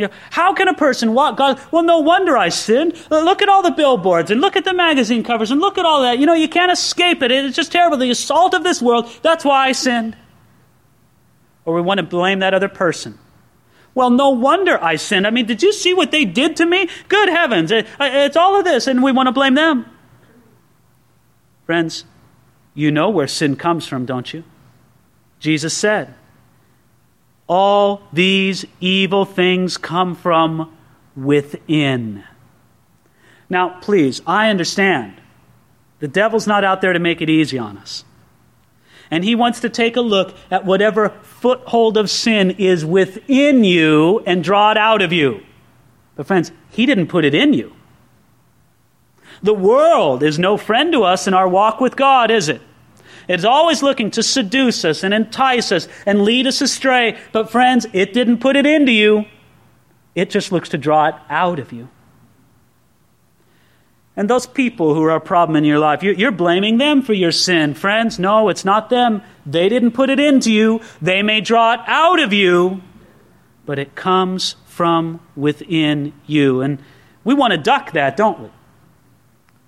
You 0.00 0.06
know, 0.06 0.12
how 0.30 0.54
can 0.54 0.66
a 0.66 0.72
person 0.72 1.12
walk 1.12 1.36
God? 1.36 1.60
Well, 1.70 1.82
no 1.82 1.98
wonder 1.98 2.34
I 2.34 2.48
sinned. 2.48 2.94
Look 3.10 3.42
at 3.42 3.50
all 3.50 3.62
the 3.62 3.70
billboards 3.70 4.30
and 4.30 4.40
look 4.40 4.56
at 4.56 4.64
the 4.64 4.72
magazine 4.72 5.22
covers 5.22 5.50
and 5.50 5.60
look 5.60 5.76
at 5.76 5.84
all 5.84 6.00
that. 6.00 6.18
You 6.18 6.24
know, 6.24 6.32
you 6.32 6.48
can't 6.48 6.72
escape 6.72 7.22
it. 7.22 7.30
It's 7.30 7.54
just 7.54 7.70
terrible. 7.70 7.98
The 7.98 8.08
assault 8.08 8.54
of 8.54 8.64
this 8.64 8.80
world, 8.80 9.12
that's 9.20 9.44
why 9.44 9.66
I 9.68 9.72
sinned. 9.72 10.16
Or 11.66 11.74
we 11.74 11.82
want 11.82 11.98
to 11.98 12.02
blame 12.02 12.38
that 12.38 12.54
other 12.54 12.70
person. 12.70 13.18
Well, 13.94 14.08
no 14.08 14.30
wonder 14.30 14.82
I 14.82 14.96
sinned. 14.96 15.26
I 15.26 15.30
mean, 15.30 15.44
did 15.44 15.62
you 15.62 15.70
see 15.70 15.92
what 15.92 16.12
they 16.12 16.24
did 16.24 16.56
to 16.56 16.64
me? 16.64 16.88
Good 17.10 17.28
heavens. 17.28 17.70
it's 17.70 18.36
all 18.38 18.58
of 18.58 18.64
this, 18.64 18.86
and 18.86 19.02
we 19.02 19.12
want 19.12 19.26
to 19.26 19.32
blame 19.32 19.54
them. 19.54 19.84
Friends, 21.66 22.06
you 22.72 22.90
know 22.90 23.10
where 23.10 23.26
sin 23.26 23.54
comes 23.54 23.86
from, 23.86 24.06
don't 24.06 24.32
you? 24.32 24.44
Jesus 25.40 25.76
said, 25.76 26.14
All 27.50 28.02
these 28.12 28.64
evil 28.80 29.24
things 29.24 29.76
come 29.76 30.14
from 30.14 30.74
within. 31.16 32.24
Now, 33.50 33.80
please, 33.80 34.22
I 34.26 34.48
understand. 34.48 35.20
The 35.98 36.08
devil's 36.08 36.46
not 36.46 36.64
out 36.64 36.80
there 36.80 36.92
to 36.92 36.98
make 36.98 37.20
it 37.20 37.28
easy 37.28 37.58
on 37.58 37.76
us 37.76 38.04
and 39.10 39.24
he 39.24 39.34
wants 39.34 39.60
to 39.60 39.68
take 39.68 39.96
a 39.96 40.00
look 40.00 40.34
at 40.50 40.64
whatever 40.64 41.10
foothold 41.22 41.96
of 41.96 42.08
sin 42.08 42.52
is 42.52 42.84
within 42.84 43.64
you 43.64 44.20
and 44.20 44.44
draw 44.44 44.70
it 44.70 44.76
out 44.76 45.02
of 45.02 45.12
you. 45.12 45.42
But, 46.14 46.26
friends, 46.26 46.52
he 46.70 46.86
didn't 46.86 47.08
put 47.08 47.24
it 47.24 47.34
in 47.34 47.52
you. 47.52 47.74
The 49.42 49.54
world 49.54 50.22
is 50.22 50.38
no 50.38 50.56
friend 50.56 50.92
to 50.92 51.02
us 51.02 51.26
in 51.26 51.34
our 51.34 51.48
walk 51.48 51.80
with 51.80 51.96
God, 51.96 52.30
is 52.30 52.48
it? 52.48 52.60
It's 53.30 53.44
always 53.44 53.80
looking 53.80 54.10
to 54.12 54.24
seduce 54.24 54.84
us 54.84 55.04
and 55.04 55.14
entice 55.14 55.70
us 55.70 55.86
and 56.04 56.22
lead 56.22 56.48
us 56.48 56.60
astray. 56.60 57.16
But, 57.30 57.48
friends, 57.48 57.86
it 57.92 58.12
didn't 58.12 58.38
put 58.38 58.56
it 58.56 58.66
into 58.66 58.90
you, 58.90 59.24
it 60.16 60.30
just 60.30 60.50
looks 60.50 60.70
to 60.70 60.78
draw 60.78 61.06
it 61.06 61.14
out 61.28 61.60
of 61.60 61.72
you. 61.72 61.88
And 64.16 64.28
those 64.28 64.48
people 64.48 64.94
who 64.94 65.04
are 65.04 65.14
a 65.14 65.20
problem 65.20 65.54
in 65.54 65.64
your 65.64 65.78
life, 65.78 66.02
you're 66.02 66.32
blaming 66.32 66.78
them 66.78 67.02
for 67.02 67.12
your 67.12 67.30
sin. 67.30 67.74
Friends, 67.74 68.18
no, 68.18 68.48
it's 68.48 68.64
not 68.64 68.90
them. 68.90 69.22
They 69.46 69.68
didn't 69.68 69.92
put 69.92 70.10
it 70.10 70.18
into 70.18 70.52
you. 70.52 70.80
They 71.00 71.22
may 71.22 71.40
draw 71.40 71.74
it 71.74 71.80
out 71.86 72.18
of 72.18 72.32
you, 72.32 72.82
but 73.64 73.78
it 73.78 73.94
comes 73.94 74.56
from 74.66 75.20
within 75.36 76.12
you. 76.26 76.62
And 76.62 76.82
we 77.22 77.34
want 77.34 77.52
to 77.52 77.58
duck 77.58 77.92
that, 77.92 78.16
don't 78.16 78.40
we? 78.40 78.48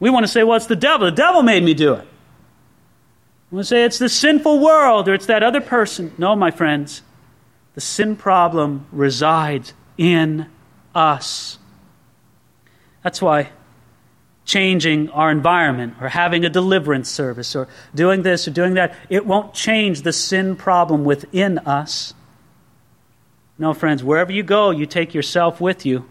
We 0.01 0.11
want 0.11 0.25
to 0.25 0.29
say, 0.33 0.42
well, 0.42 0.57
it's 0.57 0.66
the 0.66 0.75
devil. 0.75 1.07
The 1.07 1.12
devil 1.12 1.44
made 1.44 1.62
me 1.62 1.75
do 1.75 1.94
it. 1.94 2.09
We 3.53 3.57
want 3.57 3.67
to 3.67 3.69
say 3.69 3.85
it's 3.85 3.99
the 3.99 4.09
sinful 4.09 4.61
world 4.61 5.11
or 5.11 5.15
it's 5.15 5.27
that 5.27 5.43
other 5.43 5.61
person. 5.61 6.15
No, 6.17 6.35
my 6.35 6.51
friends. 6.51 7.03
The 7.75 7.83
sin 7.83 8.17
problem 8.17 8.87
resides 8.91 9.75
in 9.99 10.47
us. 10.95 11.59
That's 13.03 13.21
why 13.21 13.51
changing 14.47 15.11
our 15.11 15.31
environment 15.31 15.97
or 16.01 16.09
having 16.09 16.47
a 16.47 16.49
deliverance 16.49 17.11
service 17.11 17.55
or 17.55 17.69
doing 17.95 18.23
this 18.23 18.49
or 18.49 18.53
doing 18.53 18.73
that, 18.75 18.95
it 19.11 19.27
won't 19.27 19.53
change 19.53 20.01
the 20.01 20.15
sin 20.15 20.57
problem 20.57 21.05
within 21.05 21.59
us. 21.59 22.15
No, 23.59 23.75
friends, 23.75 24.03
wherever 24.03 24.33
you 24.33 24.43
go, 24.43 24.71
you 24.71 24.87
take 24.87 25.12
yourself 25.12 25.61
with 25.61 25.85
you, 25.85 26.09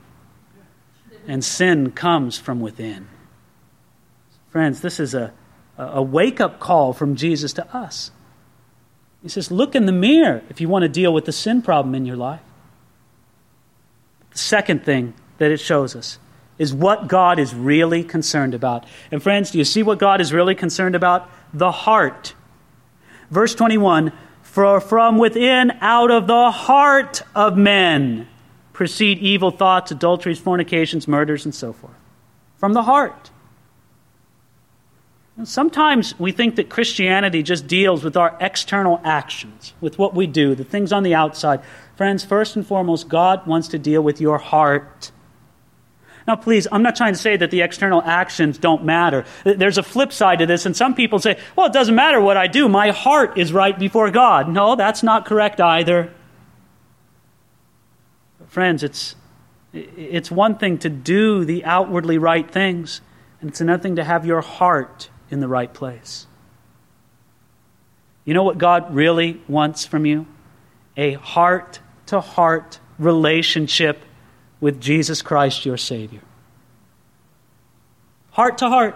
and 1.27 1.43
sin 1.43 1.91
comes 1.91 2.37
from 2.37 2.61
within. 2.61 3.07
Friends, 4.49 4.81
this 4.81 4.99
is 4.99 5.15
a, 5.15 5.33
a 5.81 6.01
wake 6.01 6.39
up 6.39 6.59
call 6.59 6.93
from 6.93 7.15
Jesus 7.15 7.53
to 7.53 7.75
us. 7.75 8.11
He 9.23 9.29
says, 9.29 9.51
Look 9.51 9.75
in 9.75 9.85
the 9.85 9.91
mirror 9.91 10.41
if 10.49 10.61
you 10.61 10.69
want 10.69 10.83
to 10.83 10.89
deal 10.89 11.13
with 11.13 11.25
the 11.25 11.31
sin 11.31 11.61
problem 11.61 11.95
in 11.95 12.05
your 12.05 12.17
life. 12.17 12.41
The 14.31 14.37
second 14.37 14.85
thing 14.85 15.13
that 15.37 15.51
it 15.51 15.59
shows 15.59 15.95
us 15.95 16.19
is 16.57 16.73
what 16.73 17.07
God 17.07 17.39
is 17.39 17.55
really 17.55 18.03
concerned 18.03 18.53
about. 18.53 18.85
And 19.11 19.21
friends, 19.21 19.51
do 19.51 19.57
you 19.57 19.65
see 19.65 19.81
what 19.81 19.97
God 19.97 20.21
is 20.21 20.31
really 20.31 20.53
concerned 20.53 20.95
about? 20.95 21.29
The 21.53 21.71
heart. 21.71 22.35
Verse 23.31 23.55
21 23.55 24.13
For 24.43 24.79
from 24.79 25.17
within, 25.17 25.71
out 25.81 26.11
of 26.11 26.27
the 26.27 26.51
heart 26.51 27.23
of 27.33 27.57
men, 27.57 28.27
proceed 28.73 29.17
evil 29.19 29.49
thoughts, 29.49 29.91
adulteries, 29.91 30.39
fornications, 30.39 31.07
murders, 31.07 31.45
and 31.45 31.55
so 31.55 31.73
forth. 31.73 31.95
From 32.57 32.73
the 32.73 32.83
heart. 32.83 33.30
Sometimes 35.43 36.17
we 36.19 36.31
think 36.31 36.55
that 36.55 36.69
Christianity 36.69 37.43
just 37.43 37.67
deals 37.67 38.03
with 38.03 38.17
our 38.17 38.35
external 38.39 38.99
actions, 39.03 39.73
with 39.81 39.97
what 39.97 40.13
we 40.13 40.27
do, 40.27 40.55
the 40.55 40.63
things 40.63 40.91
on 40.91 41.03
the 41.03 41.15
outside. 41.15 41.61
Friends, 41.95 42.23
first 42.23 42.55
and 42.55 42.65
foremost, 42.65 43.07
God 43.07 43.47
wants 43.47 43.69
to 43.69 43.79
deal 43.79 44.01
with 44.01 44.19
your 44.19 44.37
heart. 44.37 45.11
Now, 46.27 46.35
please, 46.35 46.67
I'm 46.71 46.83
not 46.83 46.95
trying 46.95 47.13
to 47.13 47.19
say 47.19 47.37
that 47.37 47.49
the 47.49 47.61
external 47.61 48.01
actions 48.01 48.57
don't 48.57 48.83
matter. 48.83 49.25
There's 49.43 49.77
a 49.77 49.83
flip 49.83 50.13
side 50.13 50.39
to 50.39 50.45
this, 50.45 50.65
and 50.65 50.75
some 50.75 50.93
people 50.93 51.19
say, 51.19 51.39
well, 51.55 51.67
it 51.67 51.73
doesn't 51.73 51.95
matter 51.95 52.21
what 52.21 52.37
I 52.37 52.47
do. 52.47 52.69
My 52.69 52.91
heart 52.91 53.37
is 53.37 53.51
right 53.51 53.77
before 53.77 54.11
God. 54.11 54.47
No, 54.47 54.75
that's 54.75 55.01
not 55.03 55.25
correct 55.25 55.59
either. 55.59 56.13
Friends, 58.47 58.83
it's, 58.83 59.15
it's 59.73 60.29
one 60.29 60.57
thing 60.57 60.77
to 60.79 60.89
do 60.89 61.45
the 61.45 61.65
outwardly 61.65 62.17
right 62.17 62.49
things, 62.49 63.01
and 63.39 63.49
it's 63.49 63.61
another 63.61 63.81
thing 63.81 63.95
to 63.95 64.03
have 64.03 64.25
your 64.25 64.41
heart 64.41 65.09
in 65.31 65.39
the 65.39 65.47
right 65.47 65.73
place. 65.73 66.27
You 68.25 68.33
know 68.33 68.43
what 68.43 68.57
God 68.57 68.93
really 68.93 69.41
wants 69.47 69.85
from 69.85 70.05
you? 70.05 70.27
A 70.95 71.13
heart 71.13 71.79
to 72.07 72.21
heart 72.21 72.79
relationship 72.99 74.03
with 74.59 74.79
Jesus 74.79 75.21
Christ, 75.21 75.65
your 75.65 75.77
Savior. 75.77 76.21
Heart 78.31 78.59
to 78.59 78.69
heart. 78.69 78.95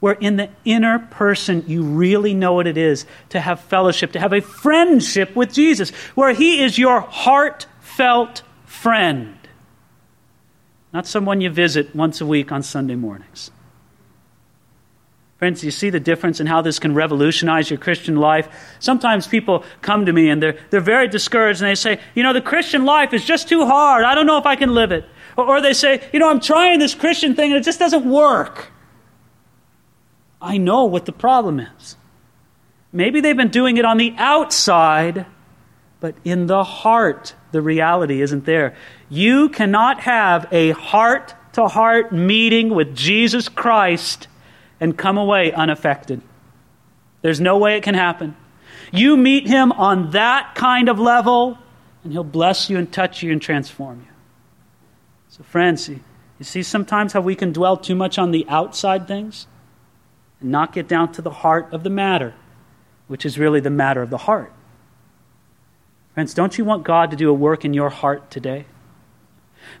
Where 0.00 0.14
in 0.14 0.36
the 0.36 0.50
inner 0.64 0.98
person 0.98 1.64
you 1.66 1.82
really 1.82 2.34
know 2.34 2.54
what 2.54 2.66
it 2.66 2.76
is 2.76 3.06
to 3.30 3.40
have 3.40 3.60
fellowship, 3.60 4.12
to 4.12 4.20
have 4.20 4.32
a 4.32 4.40
friendship 4.40 5.34
with 5.34 5.52
Jesus, 5.52 5.90
where 6.14 6.32
He 6.32 6.62
is 6.62 6.78
your 6.78 7.00
heartfelt 7.00 8.42
friend, 8.64 9.38
not 10.92 11.06
someone 11.06 11.40
you 11.40 11.50
visit 11.50 11.94
once 11.94 12.20
a 12.20 12.26
week 12.26 12.52
on 12.52 12.62
Sunday 12.62 12.96
mornings. 12.96 13.50
Friends, 15.36 15.64
you 15.64 15.72
see 15.72 15.90
the 15.90 16.00
difference 16.00 16.40
in 16.40 16.46
how 16.46 16.62
this 16.62 16.78
can 16.78 16.94
revolutionize 16.94 17.68
your 17.68 17.78
Christian 17.78 18.16
life? 18.16 18.48
Sometimes 18.78 19.26
people 19.26 19.64
come 19.82 20.06
to 20.06 20.12
me 20.12 20.30
and 20.30 20.40
they're, 20.42 20.56
they're 20.70 20.80
very 20.80 21.08
discouraged 21.08 21.60
and 21.60 21.68
they 21.68 21.74
say, 21.74 22.00
You 22.14 22.22
know, 22.22 22.32
the 22.32 22.40
Christian 22.40 22.84
life 22.84 23.12
is 23.12 23.24
just 23.24 23.48
too 23.48 23.66
hard. 23.66 24.04
I 24.04 24.14
don't 24.14 24.26
know 24.26 24.38
if 24.38 24.46
I 24.46 24.54
can 24.54 24.74
live 24.74 24.92
it. 24.92 25.04
Or, 25.36 25.56
or 25.56 25.60
they 25.60 25.72
say, 25.72 26.08
You 26.12 26.20
know, 26.20 26.30
I'm 26.30 26.40
trying 26.40 26.78
this 26.78 26.94
Christian 26.94 27.34
thing 27.34 27.50
and 27.50 27.60
it 27.60 27.64
just 27.64 27.80
doesn't 27.80 28.08
work. 28.08 28.70
I 30.40 30.56
know 30.56 30.84
what 30.84 31.04
the 31.04 31.12
problem 31.12 31.58
is. 31.58 31.96
Maybe 32.92 33.20
they've 33.20 33.36
been 33.36 33.48
doing 33.48 33.76
it 33.76 33.84
on 33.84 33.96
the 33.96 34.14
outside, 34.16 35.26
but 35.98 36.14
in 36.24 36.46
the 36.46 36.62
heart, 36.62 37.34
the 37.50 37.60
reality 37.60 38.22
isn't 38.22 38.44
there. 38.44 38.76
You 39.08 39.48
cannot 39.48 40.00
have 40.00 40.46
a 40.52 40.70
heart 40.70 41.34
to 41.54 41.66
heart 41.66 42.12
meeting 42.12 42.70
with 42.70 42.94
Jesus 42.94 43.48
Christ 43.48 44.28
and 44.84 44.98
come 44.98 45.16
away 45.16 45.50
unaffected. 45.50 46.20
There's 47.22 47.40
no 47.40 47.56
way 47.56 47.78
it 47.78 47.82
can 47.82 47.94
happen. 47.94 48.36
You 48.92 49.16
meet 49.16 49.46
him 49.46 49.72
on 49.72 50.10
that 50.10 50.54
kind 50.54 50.90
of 50.90 50.98
level, 50.98 51.56
and 52.02 52.12
he'll 52.12 52.22
bless 52.22 52.68
you 52.68 52.76
and 52.76 52.92
touch 52.92 53.22
you 53.22 53.32
and 53.32 53.40
transform 53.40 54.00
you. 54.00 54.12
So, 55.30 55.42
friends, 55.42 55.88
you 55.88 56.00
see 56.42 56.62
sometimes 56.62 57.14
how 57.14 57.22
we 57.22 57.34
can 57.34 57.50
dwell 57.50 57.78
too 57.78 57.94
much 57.94 58.18
on 58.18 58.30
the 58.30 58.44
outside 58.46 59.08
things 59.08 59.46
and 60.38 60.50
not 60.50 60.74
get 60.74 60.86
down 60.86 61.12
to 61.12 61.22
the 61.22 61.30
heart 61.30 61.72
of 61.72 61.82
the 61.82 61.88
matter, 61.88 62.34
which 63.06 63.24
is 63.24 63.38
really 63.38 63.60
the 63.60 63.70
matter 63.70 64.02
of 64.02 64.10
the 64.10 64.18
heart. 64.18 64.52
Friends, 66.12 66.34
don't 66.34 66.58
you 66.58 66.64
want 66.66 66.84
God 66.84 67.10
to 67.10 67.16
do 67.16 67.30
a 67.30 67.34
work 67.34 67.64
in 67.64 67.72
your 67.72 67.88
heart 67.88 68.30
today? 68.30 68.66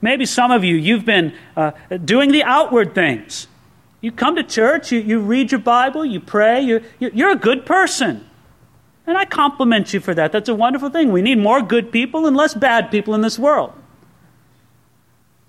Maybe 0.00 0.24
some 0.24 0.50
of 0.50 0.64
you, 0.64 0.76
you've 0.76 1.04
been 1.04 1.34
uh, 1.58 1.72
doing 2.02 2.32
the 2.32 2.42
outward 2.42 2.94
things. 2.94 3.48
You 4.04 4.12
come 4.12 4.36
to 4.36 4.42
church, 4.42 4.92
you, 4.92 5.00
you 5.00 5.18
read 5.18 5.50
your 5.50 5.62
Bible, 5.62 6.04
you 6.04 6.20
pray, 6.20 6.60
you, 6.60 6.82
you're 6.98 7.30
a 7.30 7.36
good 7.36 7.64
person. 7.64 8.28
And 9.06 9.16
I 9.16 9.24
compliment 9.24 9.94
you 9.94 10.00
for 10.00 10.12
that. 10.12 10.30
That's 10.30 10.50
a 10.50 10.54
wonderful 10.54 10.90
thing. 10.90 11.10
We 11.10 11.22
need 11.22 11.38
more 11.38 11.62
good 11.62 11.90
people 11.90 12.26
and 12.26 12.36
less 12.36 12.52
bad 12.52 12.90
people 12.90 13.14
in 13.14 13.22
this 13.22 13.38
world. 13.38 13.72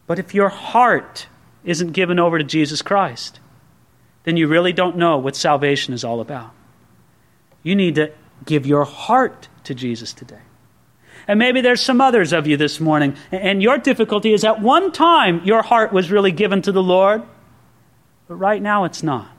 But 0.08 0.20
if 0.20 0.34
your 0.34 0.48
heart 0.48 1.28
isn't 1.66 1.92
given 1.92 2.18
over 2.18 2.38
to 2.38 2.46
Jesus 2.46 2.82
Christ, 2.82 3.42
then 4.24 4.38
you 4.38 4.48
really 4.48 4.72
don't 4.72 4.96
know 4.96 5.18
what 5.18 5.36
salvation 5.36 5.94
is 5.94 6.06
all 6.06 6.22
about. 6.22 6.54
You 7.62 7.76
need 7.76 7.96
to 7.96 8.14
give 8.46 8.66
your 8.66 8.86
heart 8.86 9.50
to 9.66 9.76
Jesus 9.76 10.14
today. 10.14 10.44
And 11.28 11.40
maybe 11.40 11.60
there's 11.60 11.82
some 11.82 12.00
others 12.00 12.32
of 12.32 12.48
you 12.48 12.56
this 12.56 12.80
morning, 12.80 13.18
and 13.34 13.62
your 13.62 13.78
difficulty 13.78 14.32
is 14.32 14.46
at 14.46 14.62
one 14.62 14.94
time 14.94 15.42
your 15.44 15.62
heart 15.62 15.92
was 15.92 16.10
really 16.10 16.32
given 16.32 16.62
to 16.62 16.72
the 16.72 16.84
Lord, 16.84 17.22
but 18.28 18.36
right 18.36 18.62
now 18.62 18.84
it's 18.84 19.04
not. 19.04 19.30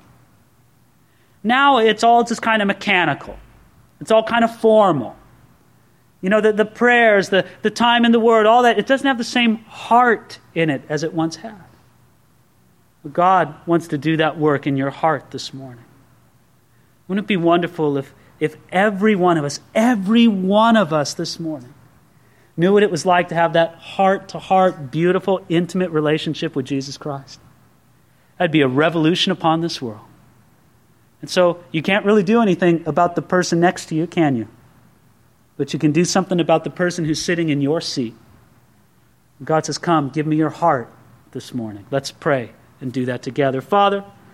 Now 1.42 1.78
it's 1.78 2.02
all 2.02 2.24
just 2.24 2.42
kind 2.42 2.62
of 2.62 2.68
mechanical, 2.68 3.38
it's 4.00 4.10
all 4.10 4.22
kind 4.22 4.44
of 4.44 4.56
formal. 4.60 5.16
You 6.22 6.30
know, 6.30 6.40
the, 6.40 6.52
the 6.52 6.64
prayers, 6.64 7.28
the, 7.28 7.46
the 7.62 7.70
time 7.70 8.04
in 8.04 8.10
the 8.10 8.18
Word, 8.18 8.46
all 8.46 8.62
that, 8.62 8.78
it 8.78 8.86
doesn't 8.86 9.06
have 9.06 9.18
the 9.18 9.22
same 9.22 9.56
heart 9.66 10.40
in 10.54 10.70
it 10.70 10.82
as 10.88 11.02
it 11.02 11.12
once 11.12 11.36
had. 11.36 11.62
But 13.02 13.12
God 13.12 13.54
wants 13.66 13.86
to 13.88 13.98
do 13.98 14.16
that 14.16 14.38
work 14.38 14.66
in 14.66 14.76
your 14.76 14.90
heart 14.90 15.30
this 15.30 15.54
morning. 15.54 15.84
Wouldn't 17.06 17.26
it 17.26 17.28
be 17.28 17.36
wonderful 17.36 17.96
if, 17.98 18.12
if 18.40 18.56
every 18.72 19.14
one 19.14 19.36
of 19.36 19.44
us, 19.44 19.60
every 19.74 20.26
one 20.26 20.76
of 20.76 20.92
us 20.92 21.14
this 21.14 21.38
morning, 21.38 21.72
knew 22.56 22.72
what 22.72 22.82
it 22.82 22.90
was 22.90 23.06
like 23.06 23.28
to 23.28 23.34
have 23.34 23.52
that 23.52 23.74
heart 23.74 24.30
to 24.30 24.38
heart, 24.38 24.90
beautiful, 24.90 25.44
intimate 25.48 25.90
relationship 25.90 26.56
with 26.56 26.66
Jesus 26.66 26.96
Christ. 26.96 27.38
That'd 28.38 28.52
be 28.52 28.60
a 28.60 28.68
revolution 28.68 29.32
upon 29.32 29.60
this 29.60 29.80
world. 29.80 30.00
And 31.20 31.30
so 31.30 31.64
you 31.72 31.82
can't 31.82 32.04
really 32.04 32.22
do 32.22 32.42
anything 32.42 32.86
about 32.86 33.16
the 33.16 33.22
person 33.22 33.60
next 33.60 33.86
to 33.86 33.94
you, 33.94 34.06
can 34.06 34.36
you? 34.36 34.48
But 35.56 35.72
you 35.72 35.78
can 35.78 35.92
do 35.92 36.04
something 36.04 36.38
about 36.38 36.64
the 36.64 36.70
person 36.70 37.04
who's 37.04 37.22
sitting 37.22 37.48
in 37.48 37.60
your 37.62 37.80
seat. 37.80 38.14
God 39.42 39.64
says, 39.64 39.78
Come, 39.78 40.10
give 40.10 40.26
me 40.26 40.36
your 40.36 40.50
heart 40.50 40.90
this 41.32 41.54
morning. 41.54 41.86
Let's 41.90 42.10
pray 42.10 42.50
and 42.80 42.92
do 42.92 43.06
that 43.06 43.22
together. 43.22 43.60
Father, 43.60 44.04